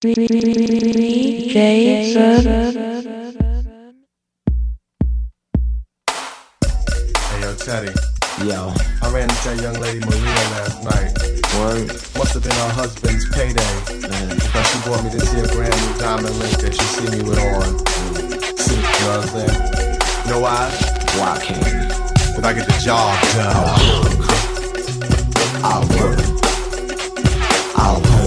DJ 0.00 1.58
Hey 7.28 7.40
yo, 7.42 7.54
Teddy. 7.56 7.92
Yo, 8.46 8.72
I 9.02 9.10
ran 9.10 9.28
into 9.28 9.42
that 9.42 9.58
young 9.60 9.74
lady 9.82 9.98
Maria 10.06 10.22
last 10.54 10.84
night. 10.86 11.10
word, 11.58 11.88
Must 12.16 12.32
have 12.34 12.42
been 12.44 12.52
her 12.54 12.70
husband's 12.78 13.26
payday. 13.34 13.74
man. 14.08 14.38
Because 14.38 14.66
she 14.70 14.78
bought 14.88 15.02
me 15.02 15.10
this 15.10 15.26
here 15.32 15.48
brand 15.50 15.74
new 15.74 15.98
diamond 15.98 16.34
ring 16.38 16.54
that 16.62 16.72
she 16.72 16.86
see 16.94 17.10
me 17.10 17.20
with 17.28 17.38
on. 17.42 17.74
Mm. 17.74 18.38
You 18.70 19.02
know 19.02 19.10
what 19.10 19.26
I'm 19.26 19.34
saying? 19.34 19.58
You 20.24 20.30
know 20.30 20.40
why? 20.46 20.70
Why 21.18 21.34
can't 21.42 21.58
we? 21.58 21.70
Cause 22.38 22.44
I 22.46 22.52
get 22.54 22.66
the 22.70 22.78
job 22.78 23.18
done. 23.34 23.50
I'll 25.66 25.82
work. 25.90 26.22
I'll 27.74 27.98
work. 27.98 28.06
I'll 28.08 28.17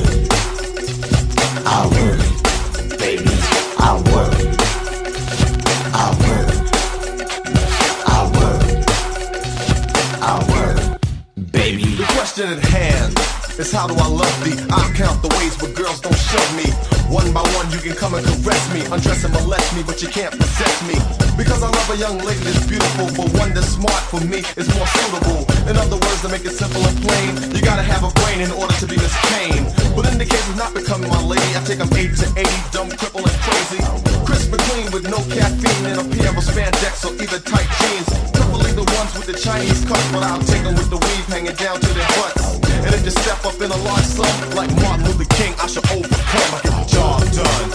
question 12.42 12.58
at 12.58 12.66
hand 12.74 13.14
is 13.60 13.72
how 13.72 13.88
do 13.88 13.94
I 13.94 14.08
love 14.08 14.36
thee? 14.44 14.58
I 14.72 14.82
count 14.96 15.22
the 15.22 15.30
ways 15.38 15.56
but 15.58 15.76
girls 15.76 16.00
don't 16.02 16.16
shove 16.16 16.52
me. 16.56 16.70
One 17.14 17.32
by 17.34 17.44
one, 17.60 17.70
you 17.72 17.80
can 17.80 17.96
come 17.96 18.14
and 18.16 18.26
caress 18.26 18.64
me, 18.74 18.82
undress 18.88 19.24
and 19.26 19.34
molest 19.34 19.76
me, 19.76 19.84
but 19.84 20.02
you 20.02 20.08
can't 20.08 20.32
possess 20.32 20.78
me. 20.88 20.96
Because 21.38 21.62
I 21.62 21.70
love 21.70 21.90
a 21.92 21.98
young 21.98 22.18
lady 22.20 22.40
that's 22.40 22.66
beautiful, 22.66 23.08
but 23.14 23.28
one 23.38 23.54
that's 23.54 23.76
smart 23.76 24.04
for 24.10 24.22
me 24.22 24.40
is 24.56 24.68
more 24.74 24.88
suitable. 24.88 25.44
In 25.70 25.76
other 25.78 26.00
words, 26.00 26.22
to 26.22 26.30
make 26.30 26.46
it 26.46 26.56
simple 26.56 26.82
and 26.82 26.98
plain, 27.04 27.32
you 27.54 27.62
gotta 27.62 27.84
have 27.84 28.04
a 28.04 28.12
brain 28.24 28.40
in 28.42 28.52
order 28.52 28.74
to 28.74 28.88
be 28.88 28.96
Miss 28.96 29.16
Kane. 29.30 29.66
But 29.96 30.08
in 30.12 30.18
the 30.18 30.26
case 30.26 30.48
of 30.50 30.58
not 30.58 30.74
becoming 30.74 31.10
my 31.10 31.22
lady, 31.22 31.50
I 31.54 31.62
take 31.68 31.80
them 31.80 31.92
8 31.92 32.16
to 32.16 32.26
80, 32.40 32.50
dumb, 32.72 32.90
cripple, 32.90 33.28
and 33.28 33.38
crazy. 33.46 34.11
Clean 34.58 34.92
with 34.92 35.10
no 35.10 35.18
caffeine 35.32 35.86
and 35.86 36.00
a 36.02 36.06
pair 36.16 36.30
of 36.30 36.44
spandex 36.44 37.06
or 37.06 37.14
either 37.22 37.40
tight 37.40 37.70
jeans. 37.80 38.10
Preferably 38.32 38.72
the 38.72 38.84
ones 38.98 39.12
with 39.16 39.28
the 39.28 39.38
Chinese 39.38 39.84
cuts, 39.86 40.12
but 40.12 40.24
I'll 40.24 40.44
take 40.44 40.64
them 40.64 40.76
with 40.76 40.90
the 40.90 40.98
weave 40.98 41.28
hanging 41.28 41.56
down 41.56 41.80
to 41.80 41.90
their 41.94 42.08
butts. 42.20 42.60
And 42.84 42.94
if 42.94 43.04
you 43.06 43.12
step 43.12 43.46
up 43.46 43.60
in 43.62 43.72
a 43.72 43.78
large 43.88 44.06
sum, 44.06 44.28
like 44.56 44.72
Martin 44.82 45.06
Luther 45.06 45.30
King, 45.36 45.54
I 45.60 45.68
shall 45.68 45.84
overcome. 45.92 46.50
I 46.56 46.60
get 46.64 46.74
the 46.76 46.86
job 46.92 47.20
done. 47.32 47.72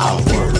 I'll 0.00 0.22
work. 0.34 0.51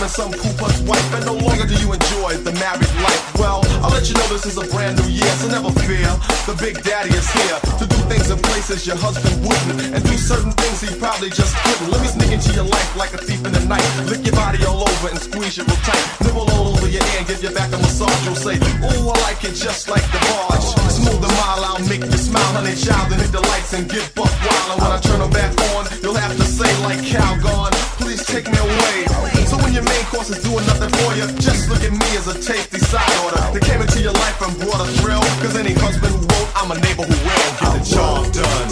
Becoming 0.00 0.08
some 0.08 0.32
poopa's 0.32 0.80
wife, 0.88 1.14
and 1.14 1.26
no 1.26 1.34
longer 1.34 1.66
do 1.66 1.74
you 1.76 1.92
enjoy 1.92 2.32
the 2.40 2.52
married 2.56 2.88
life. 3.04 3.20
Well, 3.36 3.60
I'll 3.84 3.92
let 3.92 4.08
you 4.08 4.14
know 4.14 4.26
this 4.28 4.46
is 4.46 4.56
a 4.56 4.64
brand 4.72 4.96
new 4.96 5.08
year, 5.12 5.28
so 5.36 5.48
never 5.48 5.70
fear. 5.84 6.08
The 6.48 6.56
big 6.56 6.82
daddy 6.82 7.10
is 7.10 7.28
here 7.30 7.58
to 7.80 7.84
do 7.84 7.98
things 8.08 8.30
in 8.30 8.38
places 8.38 8.86
your 8.86 8.96
husband 8.96 9.44
wouldn't, 9.44 9.92
and 9.94 10.00
do 10.04 10.16
certain 10.16 10.52
things 10.52 10.80
he 10.80 10.88
probably 10.96 11.28
just 11.28 11.52
couldn't. 11.64 11.90
Let 11.90 12.00
me 12.00 12.08
sneak 12.08 12.32
into 12.32 12.52
your 12.52 12.64
life 12.64 12.96
like 12.96 13.12
a 13.12 13.18
thief 13.18 13.44
in 13.44 13.52
the 13.52 13.64
night, 13.68 13.84
lick 14.08 14.24
your 14.24 14.36
body 14.36 14.64
all 14.64 14.80
over 14.80 15.08
and 15.08 15.18
squeeze 15.20 15.56
you 15.56 15.64
real 15.64 15.80
tight, 15.84 16.04
nibble 16.24 16.48
all 16.48 16.72
over 16.72 16.88
your 16.88 17.04
ear 17.16 17.24
give 17.28 17.42
your 17.42 17.52
back 17.52 17.68
a 17.72 17.78
massage. 17.78 18.24
You'll 18.24 18.40
say, 18.40 18.56
Ooh, 18.56 19.12
I 19.12 19.16
like 19.28 19.44
it 19.44 19.52
just 19.52 19.88
like 19.88 20.04
the 20.12 20.20
barge. 20.32 20.64
Smooth 20.96 21.20
and 21.20 21.34
mild, 21.44 21.64
I'll 21.64 21.84
make 21.88 22.04
you 22.04 22.20
smile, 22.20 22.52
honey 22.56 22.76
child, 22.76 23.12
and 23.12 23.20
hit 23.20 23.32
the 23.32 23.44
lights 23.52 23.72
and 23.76 23.84
get 23.88 24.08
buck 24.14 24.32
wild. 24.48 24.68
And 24.72 24.78
when 24.80 24.92
I 24.96 25.00
turn 25.00 25.20
them 25.20 25.30
back 25.30 25.52
on, 25.76 25.84
you'll 26.00 26.16
have 26.16 26.32
to 26.36 26.44
say 26.44 26.70
like 26.88 27.04
Calgon, 27.04 27.72
please 28.00 28.24
take 28.24 28.48
me 28.48 28.56
away. 28.56 29.39
When 29.70 29.76
your 29.76 29.88
main 29.88 30.04
course 30.06 30.30
is 30.30 30.42
doing 30.42 30.66
nothing 30.66 30.90
for 30.98 31.14
you, 31.14 31.30
just 31.38 31.70
look 31.70 31.78
at 31.78 31.92
me 31.92 32.16
as 32.18 32.26
a 32.26 32.34
tasty 32.34 32.80
side 32.80 33.06
order 33.22 33.38
that 33.54 33.62
came 33.62 33.80
into 33.80 34.02
your 34.02 34.12
life 34.14 34.42
and 34.42 34.58
brought 34.58 34.82
a 34.82 34.90
thrill. 34.98 35.22
Cause 35.38 35.54
any 35.54 35.74
husband 35.74 36.10
who 36.10 36.26
won't, 36.26 36.50
I'm 36.58 36.72
a 36.72 36.74
neighbor 36.74 37.06
who 37.06 37.14
will. 37.14 37.50
Get 37.54 37.78
the 37.78 37.86
job 37.86 38.26
done. 38.34 38.66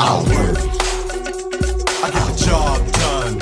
I'll 0.00 0.24
work. 0.32 0.56
I 2.00 2.08
get 2.08 2.24
the 2.24 2.36
job 2.40 2.80
done. 3.04 3.36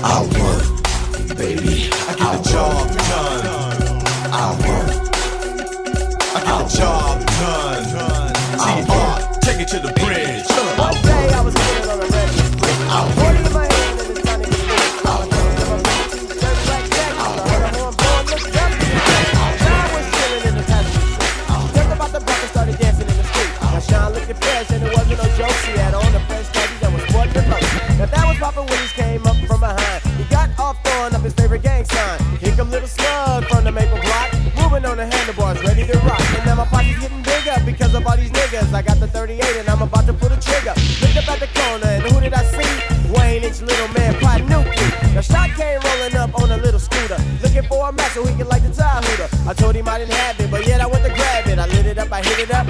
I'll 0.00 0.24
work. 0.40 1.36
Baby, 1.36 1.92
I 1.92 2.16
get 2.16 2.32
the 2.32 2.48
job 2.48 2.88
done. 3.12 3.44
I'll 4.32 4.56
work. 4.64 4.88
I 6.32 6.40
get 6.48 6.64
the 6.64 6.78
job 6.80 7.20
done. 7.44 7.84
T-Bar, 8.56 9.20
uh, 9.20 9.40
take 9.44 9.60
it 9.60 9.68
to 9.68 9.80
the 9.80 9.92
bridge. 10.00 10.47
That 28.66 28.80
was 28.82 28.92
came 28.92 29.26
up 29.26 29.36
from 29.46 29.60
behind. 29.60 30.02
He 30.18 30.24
got 30.24 30.50
off 30.58 30.76
throwing 30.84 31.14
up 31.14 31.22
his 31.22 31.34
favorite 31.34 31.62
gang 31.62 31.84
sign. 31.84 32.18
Here 32.38 32.54
come 32.56 32.70
little 32.70 32.88
slug 32.88 33.44
from 33.46 33.64
the 33.64 33.72
Maple 33.72 34.00
block, 34.00 34.32
moving 34.56 34.84
on 34.84 34.96
the 34.96 35.06
handlebars, 35.06 35.62
ready 35.62 35.86
to 35.86 35.98
rock. 35.98 36.20
And 36.36 36.44
now 36.46 36.56
my 36.56 36.66
pocket's 36.66 37.00
getting 37.00 37.22
bigger 37.22 37.56
because 37.64 37.94
of 37.94 38.06
all 38.06 38.16
these 38.16 38.30
niggas. 38.30 38.72
I 38.72 38.82
got 38.82 38.98
the 39.00 39.08
38 39.08 39.44
and 39.58 39.68
I'm 39.68 39.82
about 39.82 40.06
to 40.06 40.12
pull 40.12 40.28
the 40.28 40.40
trigger. 40.40 40.74
Looked 41.02 41.16
up 41.16 41.30
at 41.30 41.40
the 41.40 41.50
corner 41.54 41.86
and 41.86 42.02
who 42.02 42.20
did 42.20 42.34
I 42.34 42.44
see? 42.44 42.72
Wayne, 43.12 43.44
it's 43.44 43.62
little 43.62 43.88
man, 43.88 44.14
pot 44.20 44.40
Panuki. 44.40 45.14
The 45.14 45.22
shot 45.22 45.50
came 45.50 45.80
rolling 45.80 46.16
up 46.16 46.34
on 46.40 46.50
a 46.50 46.56
little 46.58 46.80
scooter, 46.80 47.18
looking 47.42 47.62
for 47.62 47.88
a 47.88 47.92
match 47.92 48.12
so 48.12 48.24
he 48.24 48.34
could 48.36 48.46
like 48.46 48.62
the 48.62 48.72
tie 48.72 49.00
hooter. 49.02 49.28
I 49.48 49.54
told 49.54 49.74
him 49.74 49.88
I 49.88 49.98
didn't 49.98 50.14
have 50.14 50.40
it, 50.40 50.50
but 50.50 50.66
yet 50.66 50.80
I 50.80 50.86
went 50.86 51.04
to 51.04 51.10
grab 51.10 51.46
it. 51.46 51.58
I 51.58 51.66
lit 51.66 51.86
it 51.86 51.98
up, 51.98 52.12
I 52.12 52.22
hit 52.22 52.38
it 52.38 52.50
up, 52.52 52.66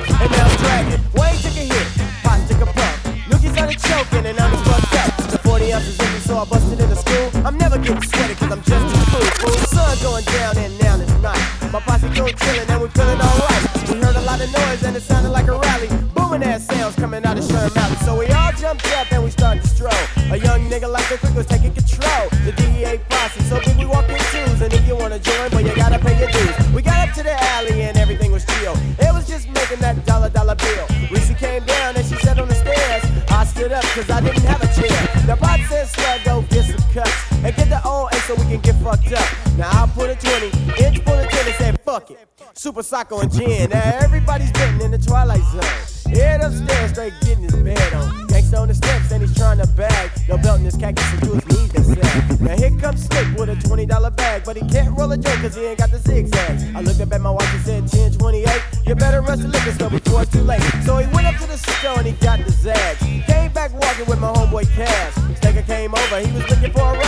so 6.28 6.36
I 6.36 6.44
busted 6.44 6.78
into 6.78 6.94
school. 6.94 7.26
I'm 7.46 7.56
never 7.56 7.78
getting 7.78 8.02
sweaty 8.02 8.34
cause 8.34 8.52
I'm 8.52 8.60
just 8.60 8.84
too 8.92 9.00
cool. 9.12 9.28
fool. 9.40 9.56
Sun 9.72 9.96
going 10.04 10.24
down 10.36 10.58
and 10.58 10.72
now 10.78 11.00
it's 11.00 11.16
night. 11.24 11.44
My 11.72 11.80
posse 11.80 12.08
go 12.12 12.28
chillin' 12.28 12.68
and 12.68 12.80
we 12.82 12.88
feeling 12.92 13.20
alright. 13.28 13.64
We 13.88 13.96
heard 14.04 14.14
a 14.14 14.24
lot 14.28 14.38
of 14.44 14.52
noise 14.52 14.82
and 14.84 14.94
it 14.94 15.02
sounded 15.02 15.30
like 15.30 15.48
a 15.48 15.56
rally. 15.56 15.88
Booming 16.14 16.42
ass 16.42 16.66
sounds 16.66 16.96
coming 16.96 17.24
out 17.24 17.38
of 17.38 17.44
Sherman 17.48 17.72
Mountain. 17.74 18.00
So 18.04 18.18
we 18.20 18.26
all 18.28 18.52
jumped 18.52 18.86
up 19.00 19.10
and 19.10 19.24
we 19.24 19.30
started 19.30 19.62
to 19.62 19.68
stroll. 19.68 20.04
A 20.30 20.36
young 20.36 20.68
nigga 20.68 20.88
like 20.92 21.08
the 21.08 21.16
Quik 21.16 21.34
was 21.34 21.46
taking 21.46 21.72
control. 21.72 22.24
The 22.44 22.52
DEA 22.52 23.00
posse, 23.08 23.40
so 23.48 23.56
big 23.64 23.78
we 23.78 23.86
walk 23.86 24.06
in 24.10 24.20
twos. 24.28 24.60
And 24.60 24.70
if 24.70 24.86
you 24.86 24.96
wanna 24.96 25.18
join, 25.18 25.48
but 25.48 25.64
you 25.64 25.74
gotta 25.74 25.98
pay 25.98 26.12
your 26.20 26.30
dues. 26.30 26.56
We 26.76 26.82
got 26.82 27.08
up 27.08 27.14
to 27.16 27.22
the 27.22 27.36
alley 27.56 27.80
and 27.88 27.96
everything 27.96 28.32
was 28.32 28.44
chill. 28.44 28.76
It 29.00 29.12
was 29.16 29.26
just 29.26 29.48
making 29.48 29.80
that 29.80 30.04
dollar 30.04 30.28
dollar 30.28 30.56
bill. 30.56 30.86
Reese 31.10 31.32
came 31.40 31.64
down 31.64 31.96
and 31.96 32.04
she 32.04 32.16
sat 32.16 32.38
on 32.38 32.48
the 32.48 32.54
stairs. 32.54 33.04
I 33.30 33.44
stood 33.44 33.72
up 33.72 33.84
cause 33.96 34.10
I 34.10 34.20
didn't 34.20 34.44
have 34.44 34.60
a 34.60 34.68
chair. 34.76 34.98
Fucked 38.88 39.12
up. 39.12 39.56
Now 39.58 39.84
I 39.84 39.86
put 39.88 40.08
a 40.08 40.16
20, 40.16 40.46
inch 40.82 41.04
pull 41.04 41.18
a 41.18 41.26
10 41.26 41.46
and 41.46 41.54
said 41.56 41.80
fuck 41.82 42.10
it. 42.10 42.18
Super 42.54 42.82
Psycho 42.82 43.20
and 43.20 43.30
Gin. 43.30 43.70
Now 43.70 43.98
everybody's 44.00 44.50
getting 44.52 44.80
in 44.80 44.90
the 44.90 44.98
twilight 44.98 45.42
zone. 45.52 46.14
Head 46.14 46.40
upstairs, 46.40 46.90
straight 46.92 47.12
getting 47.20 47.44
his 47.44 47.56
bed 47.56 47.92
on. 47.92 48.26
Gangsta 48.28 48.58
on 48.58 48.68
the 48.68 48.74
steps 48.74 49.12
and 49.12 49.20
he's 49.22 49.36
trying 49.36 49.58
to 49.58 49.66
bag. 49.66 50.10
No 50.28 50.38
belt 50.38 50.60
in 50.60 50.64
his 50.64 50.74
and 50.74 50.96
to 50.96 51.34
his 51.34 51.46
knees 51.48 51.68
said. 51.84 52.40
Now 52.40 52.56
here 52.56 52.76
comes 52.80 53.04
Slick 53.04 53.28
with 53.36 53.50
a 53.50 53.56
$20 53.56 54.16
bag, 54.16 54.42
but 54.44 54.56
he 54.56 54.66
can't 54.68 54.96
roll 54.96 55.12
a 55.12 55.18
joint 55.18 55.40
cause 55.42 55.54
he 55.54 55.66
ain't 55.66 55.78
got 55.78 55.90
the 55.90 55.98
zigzags. 55.98 56.64
I 56.74 56.80
looked 56.80 57.00
up 57.00 57.12
at 57.12 57.20
my 57.20 57.30
watch 57.30 57.48
and 57.52 57.64
said 57.64 57.82
1028. 57.82 58.86
You 58.86 58.94
better 58.94 59.20
rush 59.20 59.40
the 59.40 59.48
liquor 59.48 59.72
store 59.72 59.90
before 59.90 60.22
it's 60.22 60.32
too 60.32 60.42
late. 60.42 60.62
So 60.84 60.96
he 60.96 61.06
went 61.14 61.26
up 61.26 61.36
to 61.36 61.46
the 61.46 61.58
store 61.58 61.98
and 61.98 62.06
he 62.06 62.12
got 62.24 62.44
the 62.44 62.52
zags. 62.52 63.00
Came 63.26 63.52
back 63.52 63.72
walking 63.74 64.06
with 64.06 64.18
my 64.18 64.32
homeboy 64.32 64.64
Cass. 64.74 65.14
Staker 65.38 65.62
came 65.62 65.94
over, 65.94 66.20
he 66.20 66.32
was 66.32 66.48
looking 66.48 66.72
for 66.72 66.94
a 66.94 66.98
ride. 66.98 67.07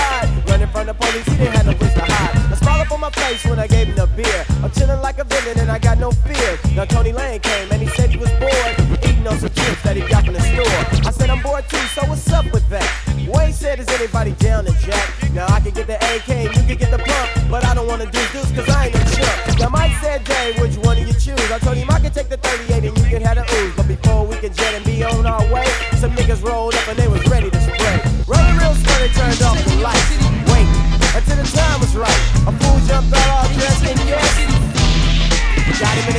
From 0.80 0.86
the 0.86 0.94
police, 0.94 1.26
he 1.26 1.36
didn't 1.36 1.56
have 1.56 1.66
no 1.66 1.74
place 1.74 1.92
to 1.92 2.00
hide. 2.00 2.52
A 2.52 2.56
smile 2.56 2.80
up 2.80 2.90
on 2.90 3.00
my 3.00 3.10
face 3.10 3.44
when 3.44 3.58
I 3.58 3.66
gave 3.66 3.88
him 3.88 3.96
the 3.96 4.06
beer. 4.16 4.46
I'm 4.64 4.70
chilling 4.70 5.02
like 5.02 5.18
a 5.18 5.24
villain 5.24 5.58
and 5.60 5.70
I 5.70 5.78
got 5.78 5.98
no 5.98 6.10
fear. 6.10 6.58
Now 6.74 6.86
Tony 6.86 7.12
Lane 7.12 7.38
came 7.40 7.70
and 7.70 7.82
he 7.82 7.88
said 7.88 8.08
he 8.08 8.16
was 8.16 8.30
bored. 8.40 8.72
Eating 9.04 9.28
on 9.28 9.36
some 9.36 9.52
chips 9.52 9.82
that 9.82 9.94
he 9.94 10.08
got 10.08 10.24
from 10.24 10.32
the 10.32 10.40
store. 10.40 11.04
I 11.04 11.12
said 11.12 11.28
I'm 11.28 11.42
bored 11.42 11.68
too, 11.68 11.84
so 11.92 12.00
what's 12.08 12.32
up 12.32 12.50
with 12.50 12.66
that? 12.70 12.88
Wayne 13.28 13.52
said, 13.52 13.78
is 13.78 13.88
anybody 13.88 14.32
down 14.40 14.64
to 14.64 14.72
jack? 14.80 15.04
Now 15.34 15.44
I 15.48 15.60
can 15.60 15.72
get 15.72 15.86
the 15.86 16.00
AK, 16.00 16.48
you 16.48 16.62
can 16.64 16.78
get 16.78 16.90
the 16.90 16.96
pump. 16.96 17.50
But 17.50 17.62
I 17.66 17.74
don't 17.74 17.86
wanna 17.86 18.06
do 18.06 18.22
this 18.32 18.50
cause 18.50 18.66
I 18.70 18.86
ain't 18.86 18.94
no 18.94 19.04
chump. 19.04 19.60
Now 19.60 19.68
Mike 19.68 19.92
said, 20.00 20.24
Dave, 20.24 20.58
which 20.62 20.78
one 20.78 20.96
do 20.96 21.02
you 21.02 21.12
choose? 21.12 21.44
I 21.52 21.58
told 21.58 21.76
him 21.76 21.90
I 21.90 22.00
could 22.00 22.14
take 22.14 22.30
the 22.30 22.38
38 22.38 22.88
and 22.88 22.96
you 22.96 23.04
can 23.04 23.20
have 23.20 23.36
the 23.36 23.44
ooze. 23.60 23.76
But 23.76 23.86
before 23.86 24.26
we 24.26 24.36
can 24.36 24.54
jet 24.54 24.72
and 24.72 24.84
be 24.86 25.04
on 25.04 25.26
our 25.26 25.44
way, 25.52 25.68
some 26.00 26.16
niggas 26.16 26.42
rolled 26.42 26.74
up 26.74 26.79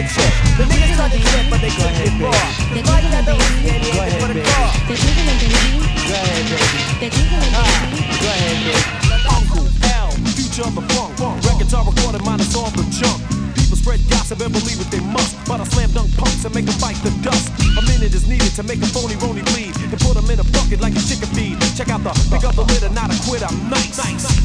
the 0.01 0.09
chip. 0.09 0.33
The 0.57 0.65
niggas 0.65 0.97
talking 0.97 1.21
shit, 1.21 1.45
but 1.49 1.61
they 1.61 1.69
couldn't 1.69 1.93
get 1.93 2.13
more. 2.17 2.33
The 2.73 2.81
money 2.89 3.09
that 3.13 3.25
they 3.25 3.37
was 3.37 3.51
in 3.61 3.81
it 3.81 3.93
for 4.17 4.33
the 4.33 4.41
car. 4.41 4.69
Go 4.87 6.13
ahead, 8.33 8.57
baby. 8.65 8.73
Uncle 9.29 9.65
L, 9.93 10.09
future 10.33 10.65
of 10.65 10.75
the 10.75 10.81
funk. 10.93 11.17
Records 11.45 11.73
are 11.73 11.85
recorded, 11.85 12.23
mine 12.25 12.39
is 12.39 12.55
all 12.55 12.71
the 12.71 12.83
junk 12.89 13.21
spread 13.81 13.99
gossip 14.13 14.39
and 14.39 14.53
believe 14.53 14.77
what 14.77 14.91
they 14.93 15.01
must. 15.01 15.33
But 15.49 15.59
I 15.59 15.65
slam 15.65 15.89
dunk 15.91 16.13
punks 16.15 16.45
and 16.45 16.53
make 16.53 16.65
them 16.69 16.77
bite 16.77 17.01
the 17.01 17.09
dust. 17.25 17.49
A 17.73 17.81
minute 17.89 18.13
is 18.13 18.29
needed 18.29 18.53
to 18.55 18.63
make 18.63 18.77
a 18.77 18.89
phony 18.93 19.17
rony 19.17 19.41
bleed 19.53 19.73
and 19.81 19.99
put 19.99 20.13
them 20.13 20.29
in 20.29 20.37
a 20.37 20.45
bucket 20.53 20.79
like 20.79 20.93
a 20.93 21.01
chicken 21.01 21.27
feed. 21.33 21.57
Check 21.73 21.89
out 21.89 22.05
the 22.05 22.13
pick 22.29 22.45
up 22.45 22.53
the 22.53 22.63
litter, 22.69 22.93
not 22.93 23.09
a 23.09 23.17
quit. 23.25 23.41
I'm 23.41 23.57
nice. 23.73 23.97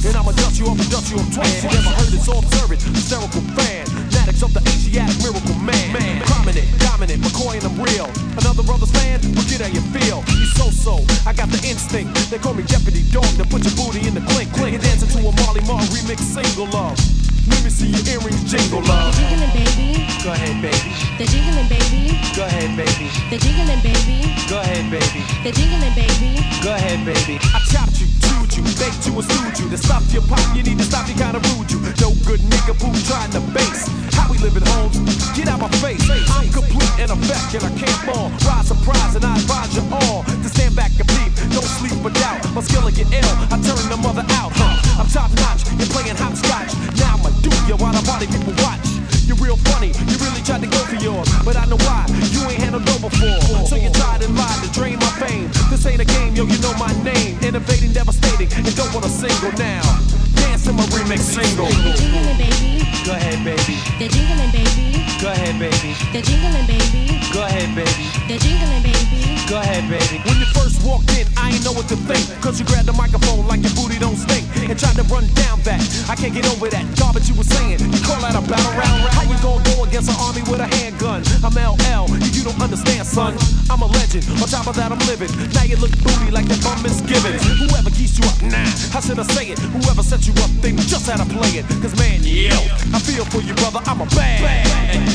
And 0.08 0.16
I'ma 0.16 0.32
dust 0.40 0.58
you 0.58 0.66
off 0.66 0.80
and 0.80 0.90
dust 0.90 1.12
you 1.12 1.20
up 1.20 1.28
twice. 1.36 1.62
You 1.62 1.70
never 1.70 1.92
heard 2.00 2.12
it's 2.16 2.28
all 2.28 2.42
servant, 2.56 2.80
hysterical 2.80 3.44
fan. 3.52 4.15
Maddox 4.26 4.42
of 4.42 4.52
the 4.58 4.62
Asiatic 4.74 5.14
miracle 5.22 5.54
man. 5.62 5.94
man. 5.94 6.18
Prominent, 6.26 6.66
dominant, 6.82 7.22
McCoy 7.22 7.62
and 7.62 7.64
I'm 7.70 7.78
real. 7.78 8.10
Another 8.34 8.66
brother's 8.66 8.90
fan, 8.90 9.22
well, 9.22 9.46
get 9.46 9.62
how 9.62 9.70
you 9.70 9.78
feel. 9.94 10.26
He's 10.34 10.50
so 10.58 10.66
so, 10.74 10.98
I 11.22 11.30
got 11.30 11.46
the 11.46 11.62
instinct. 11.62 12.10
They 12.26 12.38
call 12.42 12.54
me 12.58 12.66
Deputy 12.66 13.06
Dog 13.14 13.30
to 13.38 13.46
put 13.46 13.62
your 13.62 13.78
booty 13.78 14.02
in 14.02 14.18
the 14.18 14.24
clink. 14.34 14.50
clink. 14.50 14.74
You're 14.74 14.82
dancing 14.82 15.14
to 15.14 15.18
a 15.22 15.30
Marley 15.46 15.62
Marl 15.70 15.86
remix 15.94 16.26
single 16.26 16.66
love. 16.74 16.98
Let 17.46 17.62
me 17.62 17.70
see 17.70 17.86
your 17.86 18.02
earrings 18.18 18.42
jingle 18.50 18.82
love. 18.82 19.14
They're 19.14 19.30
jingling, 19.30 19.54
baby. 19.54 20.10
Go 20.26 20.34
ahead, 20.34 20.58
baby. 20.58 20.90
They're 21.22 21.30
jingling, 21.30 21.70
baby. 21.70 22.18
Go 22.34 22.42
ahead, 22.50 22.74
baby. 22.74 23.06
They're 23.30 23.38
jingling, 23.38 23.82
baby. 23.86 24.18
Go 24.50 24.58
ahead, 24.58 24.90
baby. 24.90 25.22
They're 25.46 25.54
jingling, 25.54 25.94
baby. 25.94 26.42
Go 26.66 26.74
ahead, 26.74 26.98
baby. 27.06 27.38
I 27.54 27.62
chopped 27.70 28.02
you, 28.02 28.10
you, 28.56 28.64
baked 28.80 29.04
you, 29.06 29.12
and 29.12 29.24
stewed 29.24 29.56
you. 29.60 29.66
To 29.70 29.78
stop 29.78 30.02
your 30.10 30.22
pop, 30.24 30.42
you 30.56 30.62
need 30.62 30.78
to 30.78 30.84
stop, 30.84 31.08
you 31.08 31.14
kinda 31.14 31.40
rude 31.52 31.70
you. 31.70 31.78
No 32.00 32.16
good 32.24 32.40
nigga 32.40 32.72
boo 32.80 32.92
trying 33.04 33.30
to 33.36 33.40
base. 33.52 33.84
How 34.16 34.30
we 34.30 34.38
living, 34.38 34.64
homes? 34.64 34.96
Get 35.36 35.48
out 35.48 35.60
my 35.60 35.68
face. 35.84 36.02
I'm 36.32 36.48
complete 36.50 36.92
in 36.98 37.10
effect, 37.10 37.54
and 37.54 37.64
I 37.64 37.72
can't 37.76 38.00
fall. 38.08 38.32
Rise 38.48 38.68
surprise, 38.68 39.14
and 39.14 39.24
I 39.24 39.36
advise 39.36 39.76
you 39.76 39.84
all 39.92 40.24
to 40.24 40.48
stand 40.48 40.74
back 40.74 40.92
and 40.98 41.08
peep. 41.08 41.32
Don't 41.52 41.70
sleep 41.78 42.00
or 42.04 42.10
doubt. 42.10 42.40
My 42.54 42.62
skill 42.62 42.88
get 42.90 43.12
ill. 43.12 43.32
I 43.52 43.56
turn 43.60 43.84
the 43.92 43.98
mother 44.00 44.24
out. 44.40 44.52
Huh? 44.56 45.00
I'm 45.00 45.08
top 45.08 45.30
notch. 45.36 45.68
You're 45.78 45.92
playing 45.92 46.16
hopscotch. 46.16 46.72
Now 46.96 47.16
I'ma 47.20 47.30
do 47.44 47.50
you 47.68 47.76
while 47.76 47.92
the 47.92 48.02
party 48.08 48.26
people 48.26 48.54
watch. 48.64 48.95
You're 49.26 49.36
real 49.38 49.56
funny. 49.56 49.88
You 49.88 50.16
really 50.22 50.40
tried 50.42 50.62
to 50.62 50.68
go 50.68 50.78
for 50.86 50.94
yours, 50.96 51.28
but 51.44 51.56
I 51.56 51.66
know 51.66 51.76
why. 51.82 52.06
You 52.30 52.46
ain't 52.46 52.62
handled 52.62 52.86
no 52.86 52.96
before. 52.98 53.66
So 53.66 53.74
you 53.74 53.90
tried 53.90 54.22
and 54.22 54.34
lied 54.36 54.62
to 54.62 54.70
drain 54.72 54.98
my 54.98 55.10
fame. 55.18 55.50
This 55.68 55.84
ain't 55.84 56.00
a 56.00 56.04
game, 56.04 56.34
yo. 56.36 56.44
You 56.44 56.58
know 56.58 56.72
my 56.74 56.92
name. 57.02 57.36
Innovating, 57.42 57.92
devastating, 57.92 58.48
and 58.54 58.76
don't 58.76 58.92
want 58.94 59.04
a 59.04 59.08
single 59.08 59.50
now. 59.58 60.25
Dance 60.36 60.64
to 60.64 60.72
my 60.72 60.84
remix 60.94 61.20
single. 61.20 61.66
They're 61.66 61.96
jingling, 61.96 62.38
baby. 62.38 62.84
Go 63.04 63.12
ahead, 63.12 63.44
baby. 63.44 63.76
They're 63.98 64.08
jingling, 64.08 64.52
baby. 64.52 65.04
Go 65.22 65.28
ahead, 65.32 65.58
baby. 65.58 65.94
They're 66.12 66.22
jingling, 66.22 66.66
baby. 66.66 67.20
Go 67.32 67.42
ahead, 67.44 67.74
baby. 67.74 68.06
They're 68.28 68.38
jingling, 68.38 68.82
baby. 68.82 69.26
Go 69.48 69.62
ahead, 69.62 69.86
baby. 69.86 70.18
When 70.26 70.36
you 70.42 70.46
first 70.58 70.82
walked 70.82 71.14
in, 71.14 71.26
I 71.38 71.54
ain't 71.54 71.64
know 71.64 71.70
what 71.70 71.86
to 71.88 71.96
think. 72.10 72.26
Cause 72.42 72.58
you 72.58 72.66
grabbed 72.66 72.90
the 72.90 72.92
microphone 72.98 73.46
like 73.46 73.62
your 73.62 73.70
booty 73.78 73.96
don't 73.98 74.18
stink. 74.18 74.42
And 74.66 74.74
tried 74.74 74.98
to 74.98 75.06
run 75.06 75.22
down 75.38 75.62
that. 75.62 75.78
I 76.10 76.18
can't 76.18 76.34
get 76.34 76.44
over 76.50 76.66
that 76.66 76.82
garbage 76.98 77.30
you 77.30 77.34
were 77.38 77.46
saying. 77.46 77.78
You 77.78 78.02
call 78.02 78.18
that 78.26 78.34
a 78.34 78.42
battle 78.42 78.74
round? 78.74 79.06
How 79.14 79.22
you 79.22 79.38
gonna 79.38 79.62
go 79.62 79.86
against 79.86 80.10
an 80.10 80.18
army 80.18 80.42
with 80.50 80.58
a 80.58 80.66
handgun? 80.66 81.22
I'm 81.46 81.54
LL, 81.54 82.10
you 82.34 82.42
don't 82.42 82.58
understand, 82.58 83.06
son. 83.06 83.38
I'm 83.70 83.80
a 83.82 83.86
legend. 83.86 84.26
On 84.42 84.50
top 84.50 84.66
of 84.66 84.74
that, 84.82 84.90
I'm 84.90 84.98
living. 85.06 85.30
Now 85.54 85.62
you 85.62 85.78
look 85.78 85.94
booty 86.02 86.34
like 86.34 86.50
that 86.50 86.58
bum 86.66 86.82
misgivings. 86.82 87.46
Whoever 87.62 87.94
keeps 87.94 88.18
you 88.18 88.26
up, 88.26 88.42
nah. 88.42 88.66
How 88.90 88.98
should 88.98 89.22
I 89.22 89.26
say 89.30 89.54
it? 89.54 89.58
Whoever 89.78 90.02
set 90.02 90.25
you 90.26 90.34
up, 90.42 90.50
they 90.60 90.72
just 90.90 91.06
had 91.06 91.22
to 91.22 91.28
play 91.30 91.62
it. 91.62 91.66
Cause 91.78 91.94
man, 91.98 92.18
yo, 92.22 92.58
I 92.90 92.98
feel 92.98 93.24
for 93.30 93.40
you, 93.40 93.54
brother. 93.54 93.80
I'm 93.86 94.00
a 94.02 94.06
bad. 94.10 94.42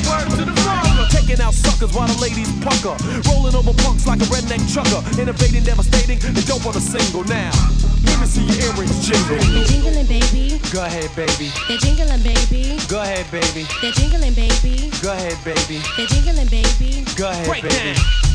Word 0.08 0.28
to 0.40 0.46
the 0.48 0.56
father. 0.64 1.06
Taking 1.12 1.42
out 1.44 1.54
suckers 1.54 1.92
while 1.94 2.08
the 2.08 2.16
ladies 2.22 2.48
pucker. 2.64 2.96
Rolling 3.28 3.56
over 3.56 3.76
punks 3.84 4.08
like 4.08 4.20
a 4.24 4.28
redneck 4.32 4.64
trucker. 4.72 5.04
Innovating, 5.20 5.64
devastating, 5.64 6.20
and 6.24 6.36
don't 6.48 6.64
want 6.64 6.78
a 6.78 6.82
single 6.82 7.24
now. 7.26 7.52
Let 8.08 8.20
me 8.24 8.26
see 8.26 8.48
your 8.48 8.72
earrings 8.72 9.04
jingle. 9.04 9.36
They're 9.52 9.68
jingling, 9.68 10.08
baby. 10.08 10.60
Go 10.72 10.86
ahead, 10.86 11.12
baby. 11.16 11.52
They're 11.68 11.82
jingling, 11.84 12.24
baby. 12.24 12.80
Go 12.88 13.02
ahead, 13.04 13.28
baby. 13.32 13.68
They're 13.84 13.92
jingling, 13.92 14.34
baby. 14.34 14.92
Go 15.04 15.12
ahead, 15.12 15.38
baby. 15.44 15.84
They're 16.00 16.08
jingling, 16.08 16.48
baby. 16.48 17.04
Go 17.20 17.30
ahead, 17.30 17.48
baby. 17.48 17.62
Break 17.62 17.64
baby. 17.68 18.31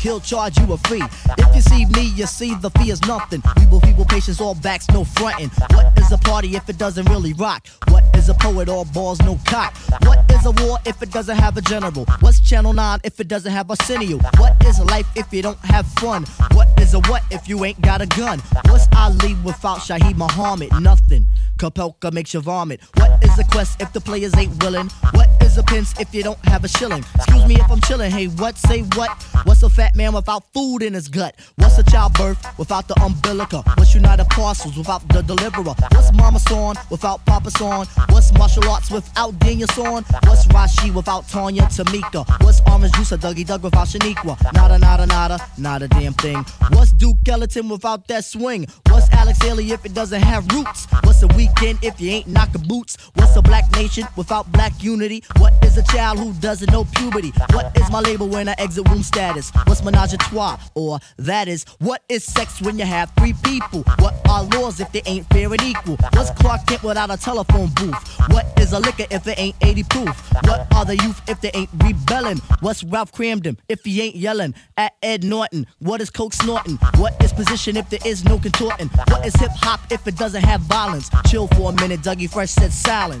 He'll 0.00 0.20
charge 0.20 0.58
you 0.58 0.72
a 0.72 0.78
fee. 0.78 1.02
If 1.38 1.54
you 1.54 1.60
see 1.60 1.84
me, 1.86 2.12
you 2.16 2.26
see 2.26 2.54
the 2.54 2.70
fee 2.70 2.90
is 2.90 3.00
nothing. 3.06 3.42
We 3.58 3.66
will 3.66 3.80
feeble 3.80 4.04
patience, 4.06 4.40
all 4.40 4.54
backs, 4.54 4.88
no 4.90 5.04
frontin'. 5.04 5.50
What 5.74 5.96
is 5.98 6.10
a 6.10 6.18
party 6.18 6.56
if 6.56 6.68
it 6.68 6.78
doesn't 6.78 7.08
really 7.08 7.34
rock? 7.34 7.66
What 7.88 8.04
is 8.16 8.28
a 8.28 8.34
poet, 8.34 8.68
all 8.68 8.84
balls, 8.86 9.20
no 9.20 9.38
cock? 9.44 9.76
What 10.04 10.30
is 10.30 10.46
a 10.46 10.52
war 10.62 10.78
if 10.86 11.02
it 11.02 11.10
doesn't 11.10 11.36
have 11.36 11.56
a 11.56 11.60
general? 11.60 12.06
What's 12.20 12.40
Channel 12.40 12.72
9 12.72 13.00
if 13.04 13.20
it 13.20 13.28
doesn't 13.28 13.52
have 13.52 13.70
Arsenio? 13.70 14.18
What 14.38 14.56
is 14.66 14.80
life 14.80 15.06
if 15.16 15.32
you 15.32 15.42
don't 15.42 15.58
have 15.58 15.86
fun? 15.86 16.24
What 16.52 16.68
is 16.80 16.94
a 16.94 17.00
what 17.00 17.22
if 17.30 17.48
you 17.48 17.64
ain't 17.64 17.80
got 17.82 18.00
a 18.00 18.06
gun? 18.06 18.40
What's 18.68 18.88
Ali 18.96 19.34
without 19.44 19.78
Shaheed 19.78 20.16
Muhammad? 20.16 20.70
Nothing. 20.80 21.26
Kapelka 21.58 22.12
makes 22.12 22.32
you 22.32 22.40
vomit. 22.40 22.80
What 22.94 23.19
a 23.40 23.44
quest 23.44 23.80
if 23.80 23.92
the 23.92 24.00
players 24.00 24.36
ain't 24.36 24.62
willing? 24.62 24.88
What 25.12 25.28
is 25.42 25.56
a 25.58 25.62
pence 25.62 25.98
if 25.98 26.14
you 26.14 26.22
don't 26.22 26.38
have 26.44 26.64
a 26.64 26.68
shilling? 26.68 27.04
Excuse 27.14 27.46
me 27.46 27.56
if 27.56 27.70
I'm 27.70 27.80
chilling. 27.80 28.10
Hey, 28.10 28.26
what? 28.26 28.56
Say 28.56 28.82
what? 28.94 29.10
What's 29.44 29.62
a 29.62 29.68
fat 29.68 29.96
man 29.96 30.12
without 30.12 30.44
food 30.52 30.82
in 30.82 30.94
his 30.94 31.08
gut? 31.08 31.34
What's 31.56 31.78
a 31.78 31.82
childbirth 31.82 32.38
without 32.58 32.86
the 32.86 32.94
umbilical? 33.00 33.62
What's 33.76 33.94
United 33.94 34.28
Parcels 34.28 34.76
without 34.76 35.06
the 35.08 35.22
deliverer? 35.22 35.74
What's 35.92 36.12
Mama 36.12 36.38
Son 36.38 36.76
without 36.90 37.24
Papa 37.24 37.50
Son? 37.50 37.86
What's 38.10 38.32
martial 38.34 38.68
arts 38.68 38.90
without 38.90 39.38
Daniel 39.38 39.68
Son? 39.68 40.04
What's 40.24 40.46
Rashi 40.48 40.94
without 40.94 41.28
Tanya 41.28 41.62
Tamika? 41.62 42.26
What's 42.44 42.60
Orange 42.70 42.92
Juice 42.92 43.12
or 43.12 43.16
Dougie 43.18 43.46
Doug 43.46 43.62
without 43.62 43.88
Shaniqua? 43.88 44.52
Nada, 44.52 44.78
nada, 44.78 45.06
nada, 45.06 45.38
not 45.56 45.82
a 45.82 45.88
damn 45.88 46.12
thing. 46.14 46.44
What's 46.70 46.92
Duke 46.92 47.16
Ellington 47.26 47.68
without 47.68 48.06
that 48.08 48.24
swing? 48.24 48.66
What's 48.88 49.08
Alex 49.10 49.38
Haley 49.42 49.70
if 49.72 49.84
it 49.86 49.94
doesn't 49.94 50.22
have 50.22 50.46
roots? 50.52 50.86
What's 51.04 51.22
a 51.22 51.28
weekend 51.28 51.78
if 51.82 52.00
you 52.00 52.10
ain't 52.10 52.26
knocking 52.26 52.62
boots? 52.62 52.96
What's 53.14 53.29
a 53.36 53.42
black 53.42 53.70
nation 53.76 54.06
without 54.16 54.50
black 54.52 54.72
unity? 54.82 55.22
What 55.38 55.52
is 55.64 55.76
a 55.76 55.82
child 55.84 56.18
who 56.18 56.32
doesn't 56.34 56.70
know 56.72 56.84
puberty? 56.84 57.32
What 57.52 57.76
is 57.76 57.90
my 57.90 58.00
label 58.00 58.28
when 58.28 58.48
I 58.48 58.54
exit 58.58 58.88
room 58.88 59.02
status? 59.02 59.50
What's 59.66 59.82
menage 59.84 60.12
a 60.12 60.16
trois? 60.16 60.58
Or 60.74 60.98
that 61.18 61.48
is, 61.48 61.64
what 61.78 62.02
is 62.08 62.24
sex 62.24 62.60
when 62.60 62.78
you 62.78 62.84
have 62.84 63.10
three 63.18 63.34
people? 63.44 63.82
What 63.98 64.14
are 64.28 64.44
laws 64.44 64.80
if 64.80 64.90
they 64.92 65.02
ain't 65.06 65.26
fair 65.28 65.50
and 65.52 65.62
equal? 65.62 65.96
What's 66.14 66.30
Clark 66.30 66.66
Kent 66.66 66.82
without 66.82 67.10
a 67.10 67.16
telephone 67.16 67.68
booth? 67.76 68.20
What 68.30 68.46
is 68.58 68.72
a 68.72 68.78
liquor 68.78 69.06
if 69.10 69.26
it 69.26 69.38
ain't 69.38 69.56
80 69.62 69.82
proof? 69.84 70.32
What 70.44 70.66
are 70.74 70.84
the 70.84 70.96
youth 70.96 71.20
if 71.28 71.40
they 71.40 71.50
ain't 71.54 71.70
rebelling? 71.84 72.38
What's 72.60 72.82
Ralph 72.84 73.12
Kramden 73.12 73.58
if 73.68 73.84
he 73.84 74.00
ain't 74.02 74.16
yelling 74.16 74.54
at 74.76 74.94
Ed 75.02 75.24
Norton? 75.24 75.66
What 75.78 76.00
is 76.00 76.10
Coke 76.10 76.32
snorting? 76.32 76.76
What 76.96 77.22
is 77.22 77.32
position 77.32 77.76
if 77.76 77.88
there 77.90 78.00
is 78.04 78.24
no 78.24 78.38
contorting? 78.38 78.88
What 79.08 79.26
is 79.26 79.34
hip 79.36 79.50
hop 79.54 79.80
if 79.90 80.06
it 80.06 80.16
doesn't 80.16 80.42
have 80.42 80.60
violence? 80.62 81.10
Chill 81.26 81.46
for 81.48 81.70
a 81.70 81.74
minute, 81.74 82.00
Dougie 82.00 82.30
Fresh 82.30 82.50
said 82.50 82.72
silence. 82.72 83.19